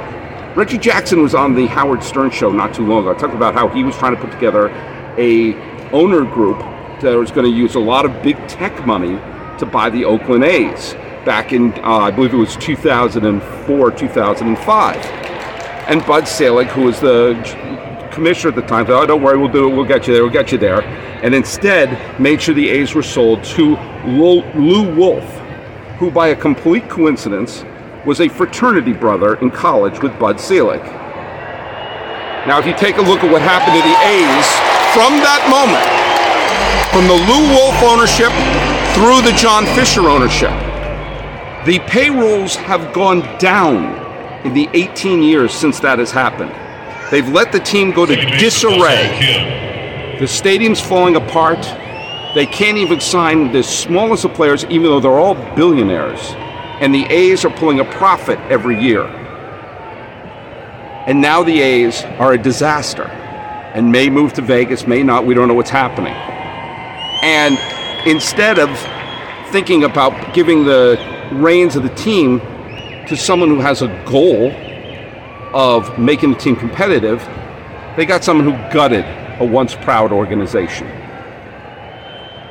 Reggie 0.55 0.79
Jackson 0.79 1.21
was 1.21 1.35
on 1.35 1.53
the 1.53 1.67
Howard 1.67 2.01
Stern 2.03 2.31
show 2.31 2.51
not 2.51 2.73
too 2.73 2.83
long 2.83 3.01
ago. 3.01 3.11
I 3.11 3.19
talked 3.19 3.35
about 3.35 3.53
how 3.53 3.67
he 3.67 3.83
was 3.83 3.95
trying 3.95 4.15
to 4.15 4.19
put 4.19 4.31
together 4.31 4.69
a 5.19 5.53
owner 5.91 6.25
group 6.25 6.57
that 7.01 7.15
was 7.15 7.29
going 7.29 7.45
to 7.45 7.55
use 7.55 7.75
a 7.75 7.79
lot 7.79 8.05
of 8.05 8.23
big 8.23 8.35
tech 8.47 8.87
money 8.87 9.19
to 9.59 9.67
buy 9.67 9.91
the 9.91 10.03
Oakland 10.03 10.43
A's 10.45 10.95
back 11.23 11.53
in, 11.53 11.71
uh, 11.83 11.99
I 11.99 12.11
believe 12.11 12.33
it 12.33 12.37
was 12.37 12.57
2004, 12.57 13.91
2005. 13.91 14.95
And 15.87 16.05
Bud 16.07 16.27
Selig, 16.27 16.69
who 16.69 16.85
was 16.85 16.99
the 16.99 17.35
commissioner 18.11 18.49
at 18.49 18.55
the 18.55 18.67
time, 18.67 18.85
said, 18.85 18.95
oh, 18.95 19.05
don't 19.05 19.21
worry, 19.21 19.37
we'll 19.37 19.51
do 19.51 19.69
it, 19.69 19.75
we'll 19.75 19.85
get 19.85 20.07
you 20.07 20.13
there, 20.13 20.23
we'll 20.23 20.33
get 20.33 20.51
you 20.51 20.57
there. 20.57 20.81
And 21.23 21.33
instead 21.35 22.19
made 22.19 22.41
sure 22.41 22.55
the 22.55 22.69
A's 22.69 22.93
were 22.93 23.03
sold 23.03 23.43
to 23.55 23.75
Lew 24.05 24.95
Wolff, 24.95 25.25
who 25.97 26.09
by 26.11 26.29
a 26.29 26.35
complete 26.35 26.89
coincidence 26.89 27.65
was 28.05 28.21
a 28.21 28.29
fraternity 28.29 28.93
brother 28.93 29.35
in 29.35 29.51
college 29.51 30.01
with 30.01 30.17
Bud 30.17 30.39
Selig. 30.39 30.81
Now, 32.47 32.57
if 32.57 32.65
you 32.65 32.73
take 32.73 32.97
a 32.97 33.01
look 33.01 33.23
at 33.23 33.31
what 33.31 33.41
happened 33.41 33.75
to 33.75 33.83
the 33.83 33.95
A's 34.07 34.47
from 34.95 35.19
that 35.19 35.43
moment, 35.51 35.85
from 36.91 37.05
the 37.07 37.13
Lew 37.13 37.43
Wolff 37.53 37.83
ownership 37.83 38.31
through 38.95 39.21
the 39.21 39.37
John 39.37 39.65
Fisher 39.75 40.09
ownership, 40.09 40.51
the 41.65 41.79
payrolls 41.87 42.55
have 42.55 42.93
gone 42.93 43.19
down 43.37 44.07
in 44.45 44.53
the 44.53 44.69
18 44.73 45.21
years 45.21 45.53
since 45.53 45.79
that 45.81 45.99
has 45.99 46.11
happened. 46.11 46.51
They've 47.11 47.27
let 47.27 47.51
the 47.51 47.59
team 47.59 47.91
go 47.91 48.05
to 48.05 48.15
disarray. 48.15 50.17
The 50.19 50.27
stadium's 50.27 50.79
falling 50.79 51.15
apart. 51.15 51.65
They 52.35 52.45
can't 52.45 52.77
even 52.77 52.99
sign 52.99 53.51
the 53.51 53.63
smallest 53.63 54.25
of 54.25 54.33
players, 54.33 54.63
even 54.65 54.83
though 54.83 54.99
they're 54.99 55.19
all 55.19 55.35
billionaires. 55.55 56.19
And 56.81 56.93
the 56.93 57.05
A's 57.05 57.43
are 57.45 57.49
pulling 57.49 57.79
a 57.79 57.85
profit 57.85 58.37
every 58.49 58.79
year. 58.79 59.03
And 61.07 61.21
now 61.21 61.43
the 61.43 61.59
A's 61.59 62.03
are 62.19 62.33
a 62.33 62.37
disaster 62.37 63.05
and 63.73 63.91
may 63.91 64.09
move 64.09 64.33
to 64.33 64.41
Vegas, 64.41 64.85
may 64.85 65.01
not. 65.01 65.25
We 65.25 65.33
don't 65.33 65.47
know 65.47 65.53
what's 65.55 65.69
happening. 65.69 66.13
And 67.23 67.57
instead 68.07 68.59
of 68.59 68.69
thinking 69.51 69.83
about 69.83 70.35
giving 70.35 70.65
the 70.65 70.99
reins 71.31 71.75
of 71.75 71.83
the 71.83 71.95
team 71.95 72.39
to 73.07 73.17
someone 73.17 73.49
who 73.49 73.59
has 73.59 73.81
a 73.81 73.87
goal 74.05 74.51
of 75.53 75.97
making 75.97 76.31
the 76.31 76.37
team 76.37 76.55
competitive, 76.55 77.27
they 77.95 78.05
got 78.05 78.23
someone 78.23 78.45
who 78.45 78.73
gutted 78.73 79.05
a 79.39 79.45
once 79.45 79.75
proud 79.75 80.11
organization. 80.11 80.87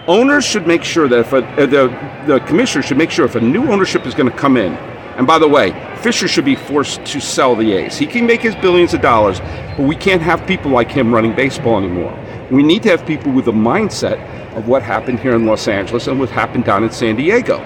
Owners 0.06 0.44
should 0.44 0.66
make 0.66 0.82
sure 0.82 1.06
that 1.06 1.18
if 1.20 1.32
a, 1.32 1.36
uh, 1.36 1.66
the, 1.66 2.24
the 2.26 2.40
commissioner 2.40 2.82
should 2.82 2.96
make 2.96 3.10
sure 3.10 3.26
if 3.26 3.34
a 3.34 3.40
new 3.40 3.70
ownership 3.70 4.06
is 4.06 4.14
going 4.14 4.30
to 4.30 4.36
come 4.36 4.56
in, 4.56 4.72
and 5.18 5.26
by 5.26 5.38
the 5.38 5.48
way, 5.48 5.72
Fisher 6.00 6.28
should 6.28 6.44
be 6.44 6.54
forced 6.54 7.04
to 7.04 7.20
sell 7.20 7.54
the 7.54 7.72
A's. 7.72 7.98
He 7.98 8.06
can 8.06 8.24
make 8.26 8.40
his 8.40 8.54
billions 8.56 8.94
of 8.94 9.00
dollars, 9.00 9.40
but 9.76 9.80
we 9.80 9.96
can't 9.96 10.22
have 10.22 10.46
people 10.46 10.70
like 10.70 10.90
him 10.90 11.12
running 11.12 11.34
baseball 11.34 11.76
anymore. 11.76 12.16
We 12.50 12.62
need 12.62 12.82
to 12.84 12.88
have 12.90 13.04
people 13.04 13.32
with 13.32 13.44
the 13.44 13.52
mindset 13.52 14.18
of 14.56 14.68
what 14.68 14.82
happened 14.82 15.20
here 15.20 15.34
in 15.34 15.44
Los 15.44 15.68
Angeles 15.68 16.06
and 16.06 16.18
what 16.18 16.30
happened 16.30 16.64
down 16.64 16.84
in 16.84 16.90
San 16.90 17.16
Diego 17.16 17.58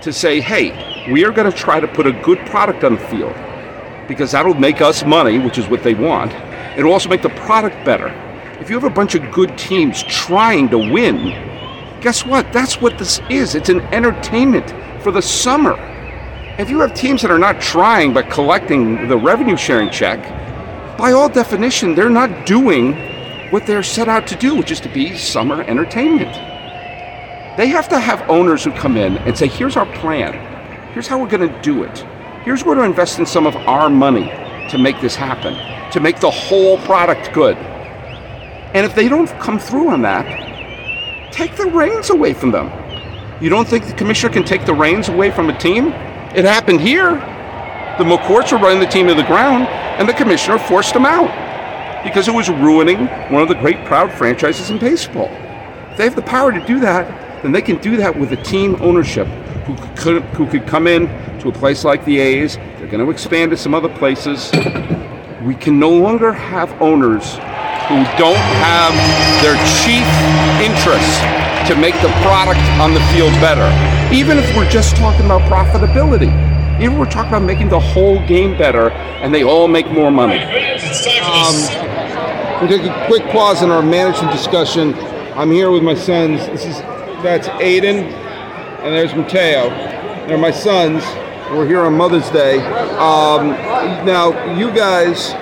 to 0.00 0.12
say, 0.12 0.40
hey, 0.40 1.10
we 1.12 1.24
are 1.24 1.32
going 1.32 1.50
to 1.50 1.56
try 1.56 1.80
to 1.80 1.88
put 1.88 2.06
a 2.06 2.12
good 2.22 2.38
product 2.46 2.84
on 2.84 2.94
the 2.94 3.00
field 3.00 3.34
because 4.10 4.32
that'll 4.32 4.54
make 4.54 4.80
us 4.80 5.04
money, 5.04 5.38
which 5.38 5.56
is 5.56 5.68
what 5.68 5.84
they 5.84 5.94
want. 5.94 6.32
It'll 6.76 6.92
also 6.92 7.08
make 7.08 7.22
the 7.22 7.28
product 7.28 7.76
better. 7.84 8.08
If 8.60 8.68
you 8.68 8.74
have 8.74 8.82
a 8.82 8.90
bunch 8.90 9.14
of 9.14 9.30
good 9.30 9.56
teams 9.56 10.02
trying 10.02 10.68
to 10.70 10.78
win, 10.78 11.30
guess 12.00 12.26
what? 12.26 12.52
That's 12.52 12.80
what 12.80 12.98
this 12.98 13.20
is. 13.30 13.54
It's 13.54 13.68
an 13.68 13.82
entertainment 13.94 14.74
for 15.00 15.12
the 15.12 15.22
summer. 15.22 15.76
If 16.58 16.68
you 16.68 16.80
have 16.80 16.92
teams 16.92 17.22
that 17.22 17.30
are 17.30 17.38
not 17.38 17.60
trying 17.60 18.12
but 18.12 18.28
collecting 18.28 19.06
the 19.06 19.16
revenue 19.16 19.56
sharing 19.56 19.90
check, 19.90 20.18
by 20.98 21.12
all 21.12 21.28
definition, 21.28 21.94
they're 21.94 22.10
not 22.10 22.46
doing 22.46 22.94
what 23.52 23.64
they're 23.64 23.84
set 23.84 24.08
out 24.08 24.26
to 24.26 24.34
do, 24.34 24.56
which 24.56 24.72
is 24.72 24.80
to 24.80 24.88
be 24.88 25.16
summer 25.16 25.62
entertainment. 25.62 26.34
They 27.56 27.68
have 27.68 27.88
to 27.90 28.00
have 28.00 28.28
owners 28.28 28.64
who 28.64 28.72
come 28.72 28.96
in 28.96 29.18
and 29.18 29.38
say, 29.38 29.46
here's 29.46 29.76
our 29.76 29.86
plan. 30.00 30.34
Here's 30.94 31.06
how 31.06 31.20
we're 31.20 31.28
going 31.28 31.48
to 31.48 31.62
do 31.62 31.84
it. 31.84 32.04
Here's 32.42 32.64
where 32.64 32.74
to 32.74 32.84
invest 32.84 33.18
in 33.18 33.26
some 33.26 33.46
of 33.46 33.54
our 33.54 33.90
money 33.90 34.24
to 34.70 34.78
make 34.78 34.98
this 35.02 35.14
happen, 35.14 35.52
to 35.92 36.00
make 36.00 36.20
the 36.20 36.30
whole 36.30 36.78
product 36.78 37.34
good. 37.34 37.54
And 37.58 38.86
if 38.86 38.94
they 38.94 39.10
don't 39.10 39.28
come 39.38 39.58
through 39.58 39.90
on 39.90 40.00
that, 40.02 41.32
take 41.32 41.54
the 41.56 41.66
reins 41.66 42.08
away 42.08 42.32
from 42.32 42.50
them. 42.50 42.72
You 43.42 43.50
don't 43.50 43.68
think 43.68 43.86
the 43.86 43.92
commissioner 43.92 44.32
can 44.32 44.44
take 44.44 44.64
the 44.64 44.72
reins 44.72 45.10
away 45.10 45.30
from 45.30 45.50
a 45.50 45.58
team? 45.58 45.88
It 46.34 46.46
happened 46.46 46.80
here. 46.80 47.10
The 47.98 48.04
McCourts 48.04 48.52
were 48.52 48.58
running 48.58 48.80
the 48.80 48.86
team 48.86 49.08
to 49.08 49.14
the 49.14 49.22
ground, 49.24 49.66
and 49.66 50.08
the 50.08 50.14
commissioner 50.14 50.58
forced 50.58 50.94
them 50.94 51.04
out 51.04 51.28
because 52.02 52.26
it 52.26 52.34
was 52.34 52.48
ruining 52.48 53.06
one 53.30 53.42
of 53.42 53.48
the 53.48 53.54
great 53.54 53.84
proud 53.84 54.10
franchises 54.10 54.70
in 54.70 54.78
baseball. 54.78 55.28
If 55.90 55.98
they 55.98 56.04
have 56.04 56.16
the 56.16 56.22
power 56.22 56.52
to 56.52 56.66
do 56.66 56.80
that, 56.80 57.42
then 57.42 57.52
they 57.52 57.60
can 57.60 57.76
do 57.82 57.98
that 57.98 58.18
with 58.18 58.32
a 58.32 58.42
team 58.42 58.76
ownership 58.80 59.28
who 59.64 59.76
could, 59.96 60.22
who 60.34 60.46
could 60.46 60.66
come 60.66 60.86
in 60.86 61.06
to 61.40 61.48
a 61.48 61.52
place 61.52 61.84
like 61.84 62.04
the 62.04 62.18
A's. 62.18 62.56
They're 62.56 62.88
going 62.88 63.04
to 63.04 63.10
expand 63.10 63.50
to 63.50 63.56
some 63.56 63.74
other 63.74 63.88
places. 63.88 64.50
We 65.42 65.54
can 65.54 65.78
no 65.78 65.90
longer 65.90 66.32
have 66.32 66.70
owners 66.82 67.34
who 67.88 67.96
don't 68.16 68.44
have 68.62 68.94
their 69.42 69.56
chief 69.82 70.06
interests 70.62 71.18
to 71.68 71.74
make 71.76 71.94
the 72.02 72.12
product 72.22 72.60
on 72.80 72.94
the 72.94 73.00
field 73.12 73.32
better. 73.40 73.66
Even 74.14 74.38
if 74.38 74.56
we're 74.56 74.68
just 74.68 74.96
talking 74.96 75.26
about 75.26 75.42
profitability. 75.42 76.30
Even 76.76 76.92
if 76.92 76.98
we're 76.98 77.10
talking 77.10 77.30
about 77.30 77.42
making 77.42 77.68
the 77.68 77.80
whole 77.80 78.24
game 78.26 78.56
better 78.56 78.90
and 78.90 79.34
they 79.34 79.42
all 79.42 79.68
make 79.68 79.90
more 79.90 80.10
money. 80.10 80.38
Um, 80.38 81.54
we'll 82.60 82.70
take 82.70 82.84
a 82.84 83.06
quick 83.06 83.24
pause 83.30 83.62
in 83.62 83.70
our 83.70 83.82
management 83.82 84.32
discussion. 84.32 84.94
I'm 85.34 85.50
here 85.50 85.70
with 85.70 85.82
my 85.82 85.94
sons. 85.94 86.46
This 86.46 86.64
is 86.64 86.76
that's 87.22 87.48
Aiden 87.48 88.29
and 88.82 88.94
there's 88.94 89.14
Mateo. 89.14 89.68
They're 90.26 90.38
my 90.38 90.50
sons. 90.50 91.02
We're 91.50 91.66
here 91.66 91.80
on 91.80 91.96
Mother's 91.96 92.28
Day. 92.30 92.58
Um, 92.96 93.50
now, 94.06 94.56
you 94.56 94.70
guys 94.70 95.32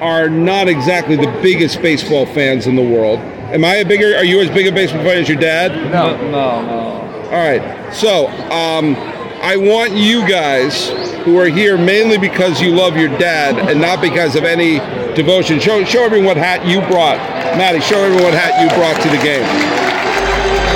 are 0.00 0.30
not 0.30 0.68
exactly 0.68 1.16
the 1.16 1.26
biggest 1.42 1.82
baseball 1.82 2.26
fans 2.26 2.66
in 2.66 2.76
the 2.76 2.82
world. 2.82 3.18
Am 3.50 3.64
I 3.64 3.76
a 3.76 3.84
bigger? 3.84 4.16
Are 4.16 4.24
you 4.24 4.40
as 4.40 4.48
big 4.50 4.66
a 4.66 4.72
baseball 4.72 5.02
fan 5.02 5.18
as 5.18 5.28
your 5.28 5.38
dad? 5.38 5.72
No, 5.90 6.16
no, 6.30 6.62
no. 6.62 7.24
All 7.24 7.32
right. 7.32 7.92
So, 7.92 8.28
um, 8.50 8.94
I 9.40 9.56
want 9.56 9.92
you 9.92 10.26
guys 10.28 10.88
who 11.24 11.38
are 11.38 11.46
here 11.46 11.76
mainly 11.76 12.18
because 12.18 12.60
you 12.60 12.70
love 12.70 12.96
your 12.96 13.08
dad 13.18 13.58
and 13.70 13.80
not 13.80 14.00
because 14.00 14.34
of 14.36 14.44
any 14.44 14.78
devotion. 15.14 15.60
Show 15.60 15.84
show 15.84 16.04
everyone 16.04 16.26
what 16.26 16.36
hat 16.36 16.66
you 16.66 16.80
brought, 16.82 17.18
Maddie. 17.56 17.80
Show 17.80 18.02
everyone 18.02 18.24
what 18.24 18.34
hat 18.34 18.60
you 18.62 18.68
brought 18.76 19.00
to 19.02 19.08
the 19.08 19.22
game. 19.22 19.46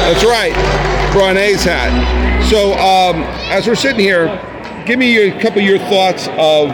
That's 0.06 0.24
right, 0.24 0.52
brought 1.12 1.32
an 1.32 1.36
A's 1.36 1.64
hat. 1.64 1.92
So, 2.50 2.72
um, 2.72 3.22
as 3.52 3.66
we're 3.66 3.74
sitting 3.74 4.00
here, 4.00 4.26
give 4.86 4.98
me 4.98 5.28
a 5.28 5.40
couple 5.40 5.60
of 5.60 5.66
your 5.66 5.78
thoughts 5.78 6.28
of 6.38 6.70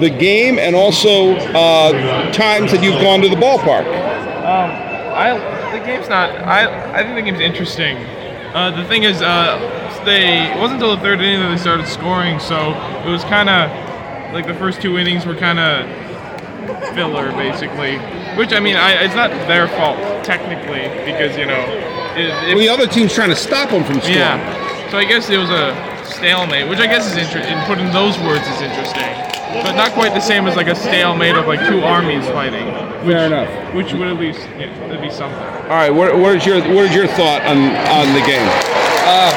the 0.00 0.10
game 0.10 0.58
and 0.58 0.74
also 0.74 1.34
uh, 1.34 2.32
times 2.32 2.72
that 2.72 2.82
you've 2.82 3.00
gone 3.00 3.20
to 3.20 3.28
the 3.28 3.36
ballpark. 3.36 3.84
Um, 3.84 4.70
I 5.14 5.38
the 5.72 5.84
game's 5.84 6.08
not. 6.08 6.30
I 6.30 6.98
I 6.98 7.02
think 7.02 7.16
the 7.16 7.22
game's 7.22 7.40
interesting. 7.40 7.96
Uh, 8.54 8.70
the 8.76 8.84
thing 8.84 9.04
is, 9.04 9.22
uh, 9.22 9.58
they 10.04 10.52
it 10.52 10.58
wasn't 10.58 10.82
until 10.82 10.96
the 10.96 11.02
third 11.02 11.20
inning 11.20 11.40
that 11.40 11.48
they 11.48 11.56
started 11.56 11.86
scoring, 11.86 12.38
so 12.38 12.72
it 13.04 13.10
was 13.10 13.24
kind 13.24 13.48
of 13.48 13.70
like 14.32 14.46
the 14.46 14.54
first 14.54 14.80
two 14.80 14.98
innings 14.98 15.26
were 15.26 15.36
kind 15.36 15.58
of 15.58 15.86
filler, 16.94 17.30
basically. 17.32 17.98
Which 18.36 18.52
I 18.52 18.60
mean, 18.60 18.76
I, 18.76 19.04
it's 19.04 19.14
not 19.14 19.30
their 19.48 19.68
fault 19.68 20.24
technically 20.24 20.88
because 21.04 21.36
you 21.36 21.46
know, 21.46 21.60
it, 22.18 22.54
Well, 22.54 22.58
the 22.58 22.68
other 22.68 22.86
team's 22.86 23.14
trying 23.14 23.30
to 23.30 23.36
stop 23.36 23.70
them 23.70 23.84
from 23.84 24.00
scoring. 24.00 24.18
yeah. 24.18 24.88
So 24.90 24.98
I 24.98 25.04
guess 25.04 25.30
it 25.30 25.38
was 25.38 25.50
a 25.50 25.72
stalemate, 26.04 26.68
which 26.68 26.78
I 26.78 26.86
guess 26.86 27.06
is 27.10 27.16
interesting. 27.16 27.56
Putting 27.64 27.90
those 27.92 28.18
words 28.20 28.46
is 28.48 28.60
interesting, 28.60 29.08
but 29.64 29.72
not 29.72 29.92
quite 29.92 30.12
the 30.14 30.20
same 30.20 30.46
as 30.46 30.54
like 30.56 30.68
a 30.68 30.74
stalemate 30.76 31.34
of 31.36 31.46
like 31.46 31.60
two 31.68 31.80
armies 31.82 32.26
fighting. 32.28 32.66
Fair 33.08 33.26
enough. 33.26 33.48
Which 33.74 33.92
would 33.94 34.06
at 34.08 34.16
least 34.20 34.40
yeah, 34.58 34.68
that'd 34.86 35.00
be 35.00 35.10
something. 35.10 35.40
All 35.66 35.78
right, 35.80 35.90
what, 35.90 36.16
what 36.18 36.36
is 36.36 36.44
your 36.46 36.60
what 36.74 36.84
is 36.86 36.94
your 36.94 37.06
thought 37.08 37.42
on 37.48 37.58
on 37.88 38.06
the 38.14 38.22
game? 38.26 38.46
Uh, 39.08 39.32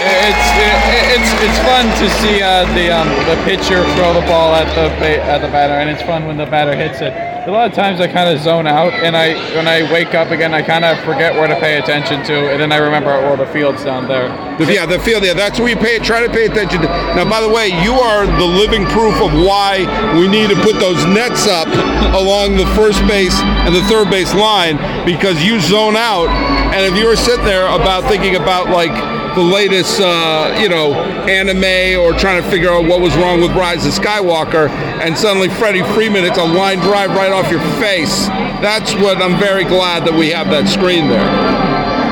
It's 0.00 0.46
it, 0.56 1.20
it's 1.20 1.30
it's 1.42 1.58
fun 1.66 1.84
to 2.00 2.06
see 2.22 2.40
uh, 2.40 2.64
the 2.74 2.86
um, 2.94 3.08
the 3.28 3.36
pitcher 3.44 3.82
throw 3.98 4.14
the 4.14 4.24
ball 4.26 4.54
at 4.54 4.66
the 4.74 5.20
at 5.22 5.38
the 5.42 5.48
batter, 5.48 5.74
and 5.74 5.90
it's 5.90 6.02
fun 6.02 6.24
when 6.26 6.36
the 6.36 6.46
batter 6.46 6.74
hits 6.74 7.00
it. 7.02 7.12
A 7.46 7.50
lot 7.50 7.70
of 7.70 7.72
times 7.72 8.00
I 8.00 8.08
kind 8.08 8.28
of 8.28 8.42
zone 8.42 8.66
out, 8.66 8.92
and 8.92 9.16
I 9.16 9.32
when 9.54 9.66
I 9.66 9.90
wake 9.90 10.12
up 10.12 10.30
again, 10.30 10.52
I 10.52 10.60
kind 10.60 10.84
of 10.84 10.98
forget 11.04 11.32
where 11.32 11.46
to 11.46 11.54
pay 11.60 11.78
attention 11.78 12.22
to, 12.24 12.50
and 12.50 12.60
then 12.60 12.72
I 12.72 12.76
remember 12.76 13.08
well 13.08 13.36
the 13.36 13.46
field's 13.46 13.84
down 13.84 14.06
there. 14.08 14.28
Yeah, 14.68 14.84
the 14.84 14.98
field. 14.98 15.24
Yeah, 15.24 15.34
that's 15.34 15.58
where 15.58 15.68
you 15.68 15.76
pay. 15.76 15.98
Try 15.98 16.20
to 16.20 16.28
pay 16.28 16.46
attention. 16.46 16.82
To. 16.82 16.88
Now, 17.14 17.24
by 17.30 17.40
the 17.40 17.48
way, 17.48 17.68
you 17.82 17.94
are 17.94 18.26
the 18.26 18.44
living 18.44 18.84
proof 18.86 19.14
of 19.22 19.32
why 19.32 19.86
we 20.18 20.28
need 20.28 20.50
to 20.50 20.56
put 20.60 20.80
those 20.80 20.98
nets 21.06 21.46
up 21.46 21.68
along 22.12 22.56
the 22.56 22.66
first 22.74 23.00
base 23.06 23.38
and 23.64 23.74
the 23.74 23.82
third 23.84 24.10
base 24.10 24.34
line 24.34 24.76
because 25.06 25.42
you 25.42 25.60
zone 25.60 25.96
out. 25.96 26.28
And 26.74 26.84
if 26.84 26.98
you 26.98 27.06
were 27.06 27.16
sitting 27.16 27.44
there 27.44 27.66
about 27.68 28.04
thinking 28.10 28.36
about 28.36 28.68
like 28.68 28.92
the 29.38 29.44
latest, 29.44 30.00
uh, 30.00 30.58
you 30.60 30.68
know, 30.68 30.94
anime 31.30 32.00
or 32.02 32.12
trying 32.18 32.42
to 32.42 32.50
figure 32.50 32.70
out 32.70 32.84
what 32.86 33.00
was 33.00 33.14
wrong 33.16 33.40
with 33.40 33.52
Rise 33.52 33.86
of 33.86 33.92
Skywalker, 33.92 34.68
and 34.68 35.16
suddenly 35.16 35.48
Freddie 35.48 35.84
Freeman, 35.94 36.24
it's 36.24 36.38
a 36.38 36.44
line 36.44 36.80
drive 36.80 37.10
right 37.10 37.30
off 37.30 37.48
your 37.48 37.60
face. 37.78 38.26
That's 38.58 38.94
what 38.94 39.22
I'm 39.22 39.38
very 39.38 39.62
glad 39.62 40.04
that 40.06 40.14
we 40.14 40.30
have 40.30 40.50
that 40.50 40.68
screen 40.68 41.06
there. 41.06 41.24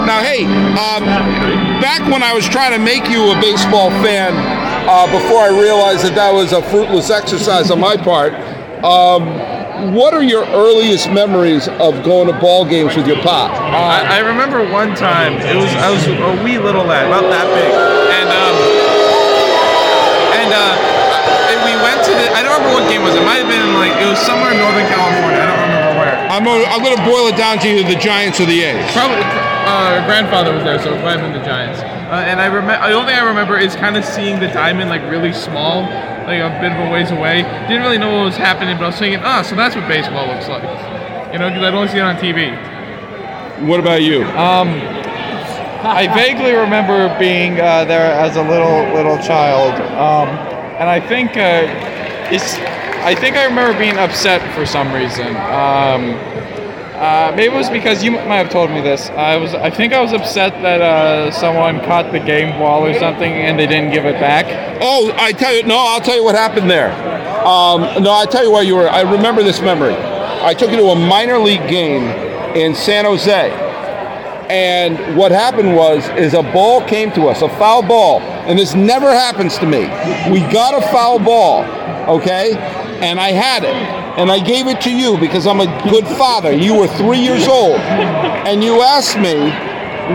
Now, 0.07 0.23
hey, 0.23 0.45
um, 0.79 1.03
back 1.83 2.01
when 2.13 2.23
I 2.23 2.33
was 2.33 2.49
trying 2.49 2.79
to 2.79 2.79
make 2.79 3.11
you 3.11 3.33
a 3.33 3.41
baseball 3.41 3.91
fan, 4.07 4.31
uh, 4.87 5.11
before 5.11 5.41
I 5.41 5.49
realized 5.49 6.05
that 6.05 6.15
that 6.15 6.33
was 6.33 6.53
a 6.53 6.63
fruitless 6.71 7.11
exercise 7.11 7.73
on 7.73 7.81
my 7.81 7.97
part, 7.97 8.35
um, 8.85 9.27
what 9.93 10.15
are 10.15 10.23
your 10.23 10.45
earliest 10.47 11.11
memories 11.11 11.69
of 11.69 12.03
going 12.05 12.27
to 12.33 12.37
ball 12.41 12.65
games 12.65 12.97
with 12.97 13.07
your 13.07 13.21
pop? 13.23 13.51
I, 13.53 14.19
I 14.19 14.19
remember 14.21 14.65
one 14.71 14.95
time 14.95 15.35
it 15.45 15.57
was 15.57 15.71
I 15.77 15.91
was 15.91 16.03
a 16.07 16.43
wee 16.45 16.59
little 16.59 16.85
lad, 16.85 17.07
about 17.07 17.29
that 17.29 17.47
big, 17.53 17.73
and 18.17 18.29
um, 18.33 18.57
and 20.41 20.51
uh, 20.53 20.75
and 21.53 21.59
we 21.65 21.75
went 21.83 22.01
to 22.07 22.13
the. 22.13 22.27
I 22.37 22.43
don't 22.43 22.57
remember 22.57 22.81
what 22.81 22.85
game 22.91 23.03
it 23.03 23.07
was. 23.11 23.15
It 23.17 23.25
might 23.25 23.43
have 23.45 23.51
been 23.51 23.75
like 23.77 23.95
it 24.01 24.09
was 24.09 24.19
somewhere 24.21 24.53
in 24.53 24.59
Northern 24.61 24.87
California. 24.89 25.41
I 25.41 25.47
don't 25.49 25.63
remember 25.69 25.93
where. 26.01 26.15
I'm, 26.33 26.43
gonna- 26.45 26.69
I'm 26.73 26.83
going 26.83 26.97
to 26.97 27.05
boil 27.07 27.29
it 27.31 27.37
down 27.37 27.59
to 27.61 27.67
either 27.69 27.87
the 27.89 27.99
Giants 28.01 28.41
or 28.41 28.47
the 28.47 28.61
A's. 28.63 28.81
Probably 28.93 29.21
uh, 29.23 30.05
grandfather 30.07 30.53
was 30.55 30.65
there, 30.65 30.79
so 30.79 30.95
it 30.95 31.03
might 31.03 31.19
have 31.19 31.25
been 31.27 31.37
the 31.37 31.45
Giants. 31.47 31.81
Uh, 31.83 32.23
and 32.23 32.41
I 32.41 32.47
remember 32.47 32.87
the 32.87 32.95
only 32.95 33.11
thing 33.13 33.19
I 33.19 33.27
remember 33.27 33.59
is 33.59 33.75
kind 33.75 33.97
of 33.97 34.05
seeing 34.05 34.39
the 34.39 34.47
diamond 34.49 34.91
like 34.91 35.03
really 35.11 35.33
small, 35.33 35.85
like 36.27 36.43
a 36.43 36.51
bit 36.61 36.73
of 36.73 36.79
a 36.79 36.91
ways 36.91 37.11
away. 37.11 37.43
Didn't 37.69 37.83
really 37.83 37.99
know 37.99 38.13
what 38.17 38.25
was 38.25 38.37
happening, 38.37 38.77
but 38.77 38.85
I 38.85 38.87
was 38.89 38.99
thinking, 38.99 39.21
oh, 39.25 39.43
so 39.43 39.55
that's 39.55 39.77
what 39.77 39.87
baseball 39.89 40.27
looks 40.27 40.49
like. 40.49 40.63
You 41.33 41.39
know, 41.39 41.49
because 41.49 41.63
I'd 41.63 41.75
only 41.75 41.89
see 41.89 41.99
it 41.99 42.03
on 42.03 42.17
TV. 42.17 42.51
What 43.67 43.81
about 43.81 44.03
you? 44.03 44.25
Um, 44.25 44.69
I 45.87 46.09
vaguely 46.15 46.53
remember 46.53 47.17
being 47.19 47.61
uh, 47.61 47.85
there 47.85 48.13
as 48.13 48.37
a 48.37 48.43
little 48.43 48.93
little 48.95 49.19
child, 49.19 49.75
um, 49.93 50.29
and 50.81 50.91
I 50.91 51.01
think 51.01 51.37
uh, 51.37 51.65
it's. 52.33 52.55
I 53.07 53.15
think 53.15 53.37
I 53.37 53.45
remember 53.45 53.79
being 53.79 53.97
upset 53.99 54.43
for 54.55 54.67
some 54.67 54.93
reason. 54.93 55.29
Um, 55.29 56.19
uh, 56.97 57.33
maybe 57.37 57.55
it 57.55 57.57
was 57.57 57.71
because 57.71 58.03
you 58.03 58.11
might 58.11 58.39
have 58.39 58.51
told 58.51 58.71
me 58.71 58.81
this. 58.81 59.11
I 59.11 59.37
was. 59.37 59.55
I 59.55 59.71
think 59.71 59.93
I 59.93 60.03
was 60.03 60.13
upset 60.13 60.53
that 60.63 60.81
uh, 60.81 61.31
someone 61.31 61.81
caught 61.81 62.11
the 62.11 62.21
game 62.21 62.59
ball 62.59 62.85
or 62.85 62.95
something 62.99 63.33
and 63.33 63.59
they 63.59 63.67
didn't 63.67 63.93
give 63.93 64.07
it 64.07 64.19
back. 64.19 64.47
Oh, 64.81 65.13
I 65.17 65.33
tell 65.33 65.55
you, 65.55 65.63
no, 65.63 65.77
I'll 65.77 66.01
tell 66.01 66.17
you 66.17 66.25
what 66.25 66.35
happened 66.35 66.71
there. 66.71 66.91
Um, 67.47 68.03
no, 68.03 68.11
I'll 68.11 68.27
tell 68.27 68.43
you 68.43 68.51
where 68.51 68.63
you 68.63 68.77
were. 68.77 68.89
I 68.89 69.03
remember 69.03 69.43
this 69.43 69.61
memory. 69.61 69.95
I 69.95 70.55
took 70.55 70.71
you 70.71 70.77
to 70.77 70.89
a 70.89 70.95
minor 70.97 71.39
league 71.39 71.69
game 71.69 72.05
in 72.57 72.75
San 72.75 73.05
Jose. 73.05 73.51
And 74.49 75.17
what 75.17 75.33
happened 75.33 75.75
was, 75.75 76.09
is 76.11 76.35
a 76.35 76.43
ball 76.43 76.81
came 76.87 77.11
to 77.13 77.27
us, 77.27 77.43
a 77.43 77.49
foul 77.49 77.83
ball, 77.83 78.21
and 78.21 78.59
this 78.59 78.75
never 78.75 79.11
happens 79.11 79.59
to 79.59 79.67
me. 79.67 79.81
We 80.31 80.41
got 80.53 80.81
a 80.81 80.87
foul 80.89 81.19
ball, 81.19 81.65
okay, 82.19 82.55
and 83.01 83.19
I 83.19 83.33
had 83.33 83.65
it, 83.65 83.75
and 84.19 84.31
I 84.31 84.39
gave 84.39 84.69
it 84.69 84.81
to 84.83 84.91
you 84.91 85.19
because 85.19 85.49
I'm 85.49 85.61
a 85.61 85.91
good 85.91 86.07
father. 86.07 86.53
You 86.53 86.79
were 86.79 86.87
three 86.87 87.19
years 87.19 87.49
old, 87.49 87.77
and 87.77 88.63
you 88.63 88.83
asked 88.83 89.19
me, 89.19 89.51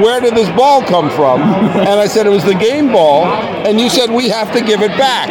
where 0.01 0.21
did 0.21 0.35
this 0.35 0.49
ball 0.55 0.81
come 0.81 1.09
from? 1.09 1.41
And 1.41 1.99
I 1.99 2.07
said 2.07 2.25
it 2.25 2.29
was 2.29 2.45
the 2.45 2.55
game 2.55 2.91
ball, 2.91 3.25
and 3.25 3.79
you 3.79 3.89
said 3.89 4.09
we 4.09 4.29
have 4.29 4.51
to 4.53 4.61
give 4.61 4.81
it 4.81 4.91
back. 4.97 5.29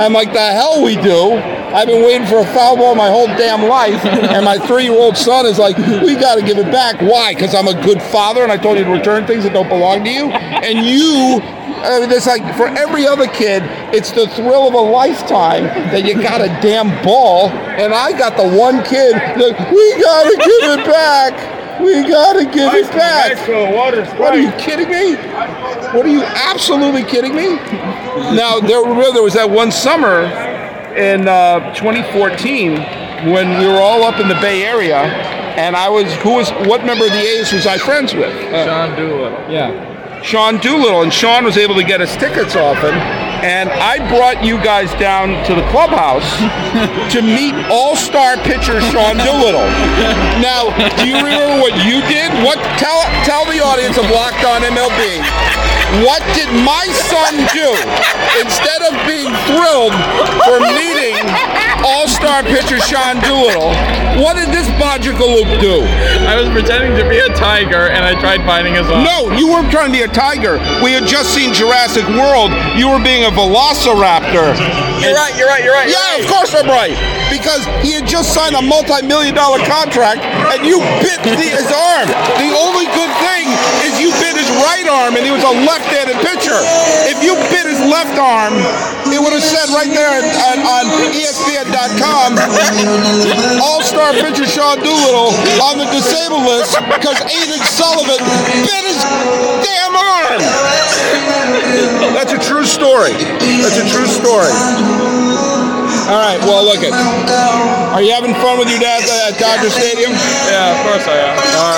I'm 0.00 0.12
like, 0.12 0.32
the 0.32 0.40
hell 0.40 0.82
we 0.82 0.96
do. 0.96 1.34
I've 1.72 1.86
been 1.86 2.04
waiting 2.04 2.26
for 2.26 2.40
a 2.40 2.46
foul 2.46 2.76
ball 2.76 2.94
my 2.94 3.08
whole 3.08 3.28
damn 3.28 3.66
life, 3.66 4.04
and 4.04 4.44
my 4.44 4.58
three-year-old 4.58 5.16
son 5.16 5.46
is 5.46 5.58
like, 5.58 5.76
we 5.78 6.14
got 6.16 6.34
to 6.34 6.42
give 6.42 6.58
it 6.58 6.70
back. 6.70 7.00
Why? 7.00 7.32
Because 7.32 7.54
I'm 7.54 7.66
a 7.66 7.80
good 7.82 8.02
father, 8.02 8.42
and 8.42 8.52
I 8.52 8.58
told 8.58 8.76
you 8.76 8.84
to 8.84 8.90
return 8.90 9.26
things 9.26 9.44
that 9.44 9.54
don't 9.54 9.68
belong 9.68 10.04
to 10.04 10.10
you. 10.10 10.30
And 10.30 10.84
you, 10.84 11.40
I 11.40 12.00
mean, 12.00 12.10
it's 12.10 12.26
like 12.26 12.42
for 12.56 12.66
every 12.68 13.06
other 13.06 13.26
kid, 13.26 13.62
it's 13.94 14.10
the 14.10 14.28
thrill 14.28 14.68
of 14.68 14.74
a 14.74 14.80
lifetime 14.80 15.64
that 15.64 16.04
you 16.04 16.20
got 16.20 16.42
a 16.42 16.48
damn 16.60 17.02
ball, 17.02 17.48
and 17.48 17.94
I 17.94 18.12
got 18.18 18.36
the 18.36 18.48
one 18.58 18.84
kid 18.84 19.14
that 19.14 19.72
we 19.72 20.02
got 20.02 20.24
to 20.24 20.36
give 20.36 20.78
it 20.78 20.86
back. 20.86 21.61
We 21.82 22.08
gotta 22.08 22.44
give 22.44 22.72
it 22.74 22.90
back. 22.92 23.36
What 24.18 24.32
are 24.34 24.40
you 24.40 24.52
kidding 24.52 24.88
me? 24.88 25.16
What 25.96 26.06
are 26.06 26.08
you 26.08 26.22
absolutely 26.22 27.02
kidding 27.04 27.34
me? 27.34 27.56
Now 28.34 28.60
there, 28.60 28.82
there 29.12 29.22
was 29.22 29.34
that 29.34 29.50
one 29.50 29.70
summer 29.72 30.24
in 30.96 31.26
uh, 31.28 31.74
2014 31.74 32.76
when 33.32 33.58
we 33.58 33.66
were 33.66 33.80
all 33.80 34.02
up 34.04 34.20
in 34.20 34.28
the 34.28 34.34
Bay 34.36 34.64
Area, 34.64 34.96
and 35.56 35.76
I 35.76 35.88
was 35.88 36.12
who 36.16 36.34
was 36.34 36.50
what 36.68 36.84
member 36.84 37.04
of 37.04 37.10
the 37.12 37.18
A's 37.20 37.52
was 37.52 37.66
I 37.66 37.78
friends 37.78 38.14
with? 38.14 38.32
Sean 38.66 38.96
Doolittle. 38.96 39.50
Yeah. 39.50 40.22
Sean 40.22 40.58
Doolittle, 40.58 41.02
and 41.02 41.12
Sean 41.12 41.44
was 41.44 41.56
able 41.56 41.74
to 41.74 41.84
get 41.84 42.00
us 42.00 42.14
tickets 42.16 42.54
often. 42.56 42.94
And 43.42 43.68
I 43.70 43.98
brought 44.08 44.44
you 44.44 44.56
guys 44.62 44.94
down 45.02 45.44
to 45.46 45.54
the 45.54 45.66
clubhouse 45.74 46.26
to 47.12 47.20
meet 47.20 47.54
all-star 47.66 48.38
pitcher 48.46 48.80
Sean 48.80 49.18
Doolittle. 49.18 49.66
Now, 50.38 50.70
do 51.02 51.10
you 51.10 51.18
remember 51.18 51.58
what 51.58 51.74
you 51.84 52.00
did? 52.06 52.30
What 52.46 52.62
tell 52.78 53.02
tell 53.26 53.51
audience 53.62 53.96
of 53.96 54.10
Locked 54.10 54.44
On 54.44 54.60
MLB? 54.62 55.22
What 56.00 56.24
did 56.32 56.48
my 56.64 56.88
son 56.88 57.36
do 57.52 57.68
instead 58.40 58.80
of 58.80 58.96
being 59.04 59.28
thrilled 59.44 59.92
for 60.48 60.56
meeting 60.72 61.20
all-star 61.84 62.42
pitcher 62.42 62.80
Sean 62.80 63.20
Doolittle? 63.20 63.70
What 64.16 64.40
did 64.40 64.48
this 64.48 64.64
Bodgerical 64.80 65.44
do? 65.60 65.84
I 66.24 66.40
was 66.40 66.48
pretending 66.48 66.96
to 66.96 67.04
be 67.08 67.18
a 67.20 67.28
tiger 67.36 67.92
and 67.92 68.04
I 68.04 68.18
tried 68.18 68.46
biting 68.46 68.74
his 68.74 68.88
arm. 68.88 69.04
No, 69.04 69.30
you 69.36 69.52
weren't 69.52 69.70
trying 69.70 69.92
to 69.92 69.96
be 69.98 70.02
a 70.02 70.08
tiger. 70.08 70.56
We 70.82 70.96
had 70.96 71.06
just 71.06 71.34
seen 71.34 71.52
Jurassic 71.52 72.08
World. 72.16 72.56
You 72.74 72.88
were 72.88 73.02
being 73.02 73.28
a 73.28 73.32
velociraptor. 73.32 74.56
You're 75.04 75.12
right, 75.12 75.36
you're 75.36 75.48
right, 75.48 75.62
you're 75.62 75.76
right. 75.76 75.92
Yeah, 75.92 76.24
of 76.24 76.26
course 76.30 76.56
I'm 76.56 76.72
right. 76.72 76.96
Because 77.28 77.68
he 77.84 77.92
had 77.92 78.08
just 78.08 78.32
signed 78.32 78.56
a 78.56 78.62
multi-million 78.62 79.34
dollar 79.34 79.60
contract 79.68 80.24
and 80.24 80.64
you 80.64 80.80
bit 81.04 81.20
the, 81.20 81.36
his 81.36 81.68
arm. 81.68 82.08
The 82.40 82.52
only 82.56 82.88
good 82.96 83.12
thing 83.20 83.51
is 83.86 83.98
you 84.00 84.10
bit 84.18 84.36
his 84.36 84.48
right 84.64 84.86
arm 84.88 85.16
and 85.16 85.24
he 85.24 85.32
was 85.32 85.42
a 85.44 85.54
left-handed 85.64 86.16
pitcher. 86.24 86.56
If 87.08 87.22
you 87.22 87.34
bit 87.50 87.66
his 87.68 87.80
left 87.84 88.16
arm, 88.18 88.56
it 89.08 89.20
would 89.20 89.32
have 89.32 89.44
said 89.44 89.68
right 89.74 89.90
there 89.90 90.22
on 90.22 90.84
E 91.12 91.24
ESPN.com, 91.24 92.38
All-Star 93.62 94.12
pitcher 94.18 94.46
Sean 94.46 94.78
Doolittle 94.80 95.32
on 95.62 95.78
the 95.78 95.88
disabled 95.92 96.44
list 96.44 96.76
because 96.88 97.18
Aiden 97.28 97.62
Sullivan 97.64 98.20
bit 98.66 98.84
his 98.88 99.00
damn 99.62 99.94
arm. 99.96 100.40
That's 102.14 102.32
a 102.32 102.38
true 102.38 102.64
story. 102.64 103.12
That's 103.12 103.78
a 103.78 103.86
true 103.88 104.06
story. 104.06 104.52
All 106.08 106.18
right. 106.18 106.38
Well, 106.40 106.64
look 106.64 106.82
it. 106.82 106.92
Are 106.92 108.02
you 108.02 108.12
having 108.12 108.34
fun 108.34 108.58
with 108.58 108.68
your 108.68 108.80
dad 108.80 109.02
at 109.32 109.38
Dodger 109.38 109.70
Stadium? 109.70 110.12
Yeah, 110.12 110.74
of 110.74 110.86
course 110.86 111.06
I 111.06 111.16
am. 111.16 111.36
All 111.56 111.72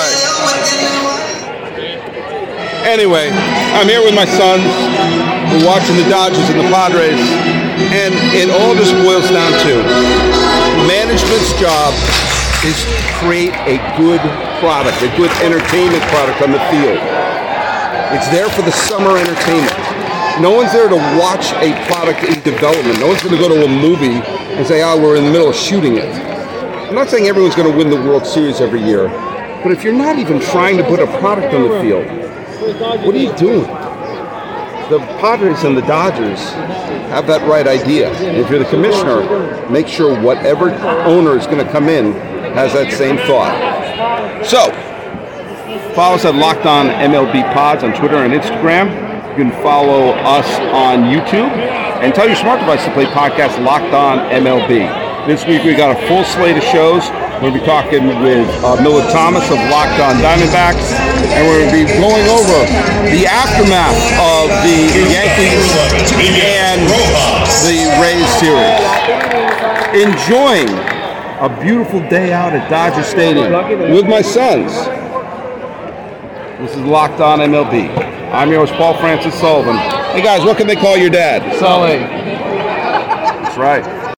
right. 1.11 1.14
Anyway, 2.85 3.33
I'm 3.73 3.89
here 3.89 4.05
with 4.05 4.13
my 4.13 4.29
sons. 4.29 4.61
We're 5.49 5.65
watching 5.65 5.97
the 5.97 6.05
Dodgers 6.05 6.45
and 6.53 6.61
the 6.61 6.69
Padres, 6.69 7.17
and 7.89 8.13
it 8.37 8.53
all 8.53 8.77
just 8.77 8.93
boils 9.01 9.25
down 9.33 9.49
to 9.65 9.73
management's 10.85 11.49
job 11.57 11.89
is 12.61 12.77
to 12.85 12.93
create 13.17 13.57
a 13.65 13.81
good 13.97 14.21
product, 14.61 15.01
a 15.01 15.09
good 15.17 15.33
entertainment 15.41 16.05
product 16.13 16.45
on 16.45 16.53
the 16.53 16.61
field. 16.69 17.01
It's 18.13 18.29
there 18.29 18.53
for 18.53 18.61
the 18.61 18.71
summer 18.71 19.17
entertainment. 19.17 19.73
No 20.37 20.53
one's 20.53 20.71
there 20.71 20.85
to 20.87 21.01
watch 21.17 21.57
a 21.65 21.73
product 21.89 22.21
in 22.21 22.37
development. 22.45 22.99
No 23.01 23.07
one's 23.07 23.23
going 23.25 23.33
to 23.33 23.41
go 23.41 23.49
to 23.49 23.65
a 23.65 23.67
movie 23.81 24.21
and 24.53 24.61
say, 24.61 24.83
oh, 24.85 25.01
we're 25.01 25.15
in 25.15 25.25
the 25.25 25.31
middle 25.31 25.49
of 25.49 25.55
shooting 25.55 25.97
it. 25.97 26.13
I'm 26.85 26.93
not 26.93 27.09
saying 27.09 27.25
everyone's 27.25 27.55
going 27.55 27.71
to 27.71 27.75
win 27.75 27.89
the 27.89 27.97
World 27.97 28.27
Series 28.27 28.61
every 28.61 28.83
year, 28.83 29.09
but 29.65 29.71
if 29.71 29.83
you're 29.83 29.97
not 29.97 30.19
even 30.19 30.39
trying 30.39 30.77
to 30.77 30.83
put 30.83 30.99
a 30.99 31.07
product 31.17 31.51
on 31.55 31.63
the 31.63 31.81
field, 31.81 32.05
what 32.59 33.15
are 33.15 33.17
you 33.17 33.33
doing? 33.35 33.67
the 34.89 34.99
Padres 35.19 35.63
and 35.63 35.75
the 35.75 35.81
Dodgers 35.81 36.39
have 37.09 37.25
that 37.27 37.41
right 37.49 37.67
idea. 37.67 38.11
If 38.21 38.49
you're 38.49 38.59
the 38.59 38.69
commissioner, 38.69 39.67
make 39.69 39.87
sure 39.87 40.19
whatever 40.21 40.71
owner 41.05 41.37
is 41.37 41.47
going 41.47 41.65
to 41.65 41.71
come 41.71 41.89
in 41.89 42.13
has 42.53 42.73
that 42.73 42.93
same 42.93 43.17
thought. 43.17 44.45
So, 44.45 44.71
follow 45.95 46.15
us 46.15 46.25
at 46.25 46.35
Locked 46.35 46.65
On 46.65 46.87
MLB 46.87 47.51
Pods 47.53 47.83
on 47.83 47.93
Twitter 47.93 48.17
and 48.17 48.33
Instagram. 48.33 48.89
You 49.29 49.43
can 49.43 49.63
follow 49.63 50.11
us 50.11 50.47
on 50.71 51.03
YouTube 51.03 51.49
and 52.03 52.13
tell 52.13 52.27
your 52.27 52.35
smart 52.35 52.59
device 52.59 52.85
to 52.85 52.91
play 52.93 53.05
podcast 53.05 53.63
Locked 53.63 53.93
On 53.93 54.19
MLB. 54.29 55.04
This 55.25 55.43
week 55.47 55.63
we 55.63 55.73
got 55.73 55.89
a 55.89 56.07
full 56.07 56.23
slate 56.23 56.55
of 56.55 56.61
shows. 56.69 57.01
We're 57.41 57.49
going 57.49 57.53
to 57.53 57.59
be 57.59 57.65
talking 57.65 58.05
with 58.21 58.45
uh, 58.61 58.77
Miller 58.77 59.01
Thomas 59.09 59.43
of 59.49 59.57
Locked 59.73 59.97
On 59.97 60.21
Diamondbacks, 60.21 60.93
and 61.33 61.47
we're 61.49 61.65
going 61.65 61.73
to 61.73 61.81
be 61.81 61.99
going 61.99 62.29
over 62.29 62.61
the 63.09 63.25
aftermath 63.25 63.97
of 64.21 64.53
the 64.61 64.85
Yankees 65.09 65.65
and 66.45 66.77
the 67.65 67.89
Rays 67.97 68.29
series. 68.37 68.85
Enjoying 69.97 70.69
a 71.41 71.49
beautiful 71.59 72.01
day 72.07 72.31
out 72.31 72.53
at 72.53 72.69
Dodger 72.69 73.01
Stadium 73.01 73.51
with 73.91 74.05
my 74.05 74.21
sons. 74.21 74.73
This 76.61 76.75
is 76.75 76.83
Locked 76.83 77.19
On 77.19 77.39
MLB. 77.39 77.89
I'm 78.31 78.51
your 78.51 78.59
host, 78.59 78.73
Paul 78.73 78.95
Francis 78.99 79.33
Sullivan. 79.39 79.75
Hey 80.13 80.21
guys, 80.21 80.45
what 80.45 80.57
can 80.57 80.67
they 80.67 80.75
call 80.75 80.95
your 80.95 81.09
dad? 81.09 81.41
Sully. 81.57 81.97
That's 83.41 83.57
right. 83.57 83.94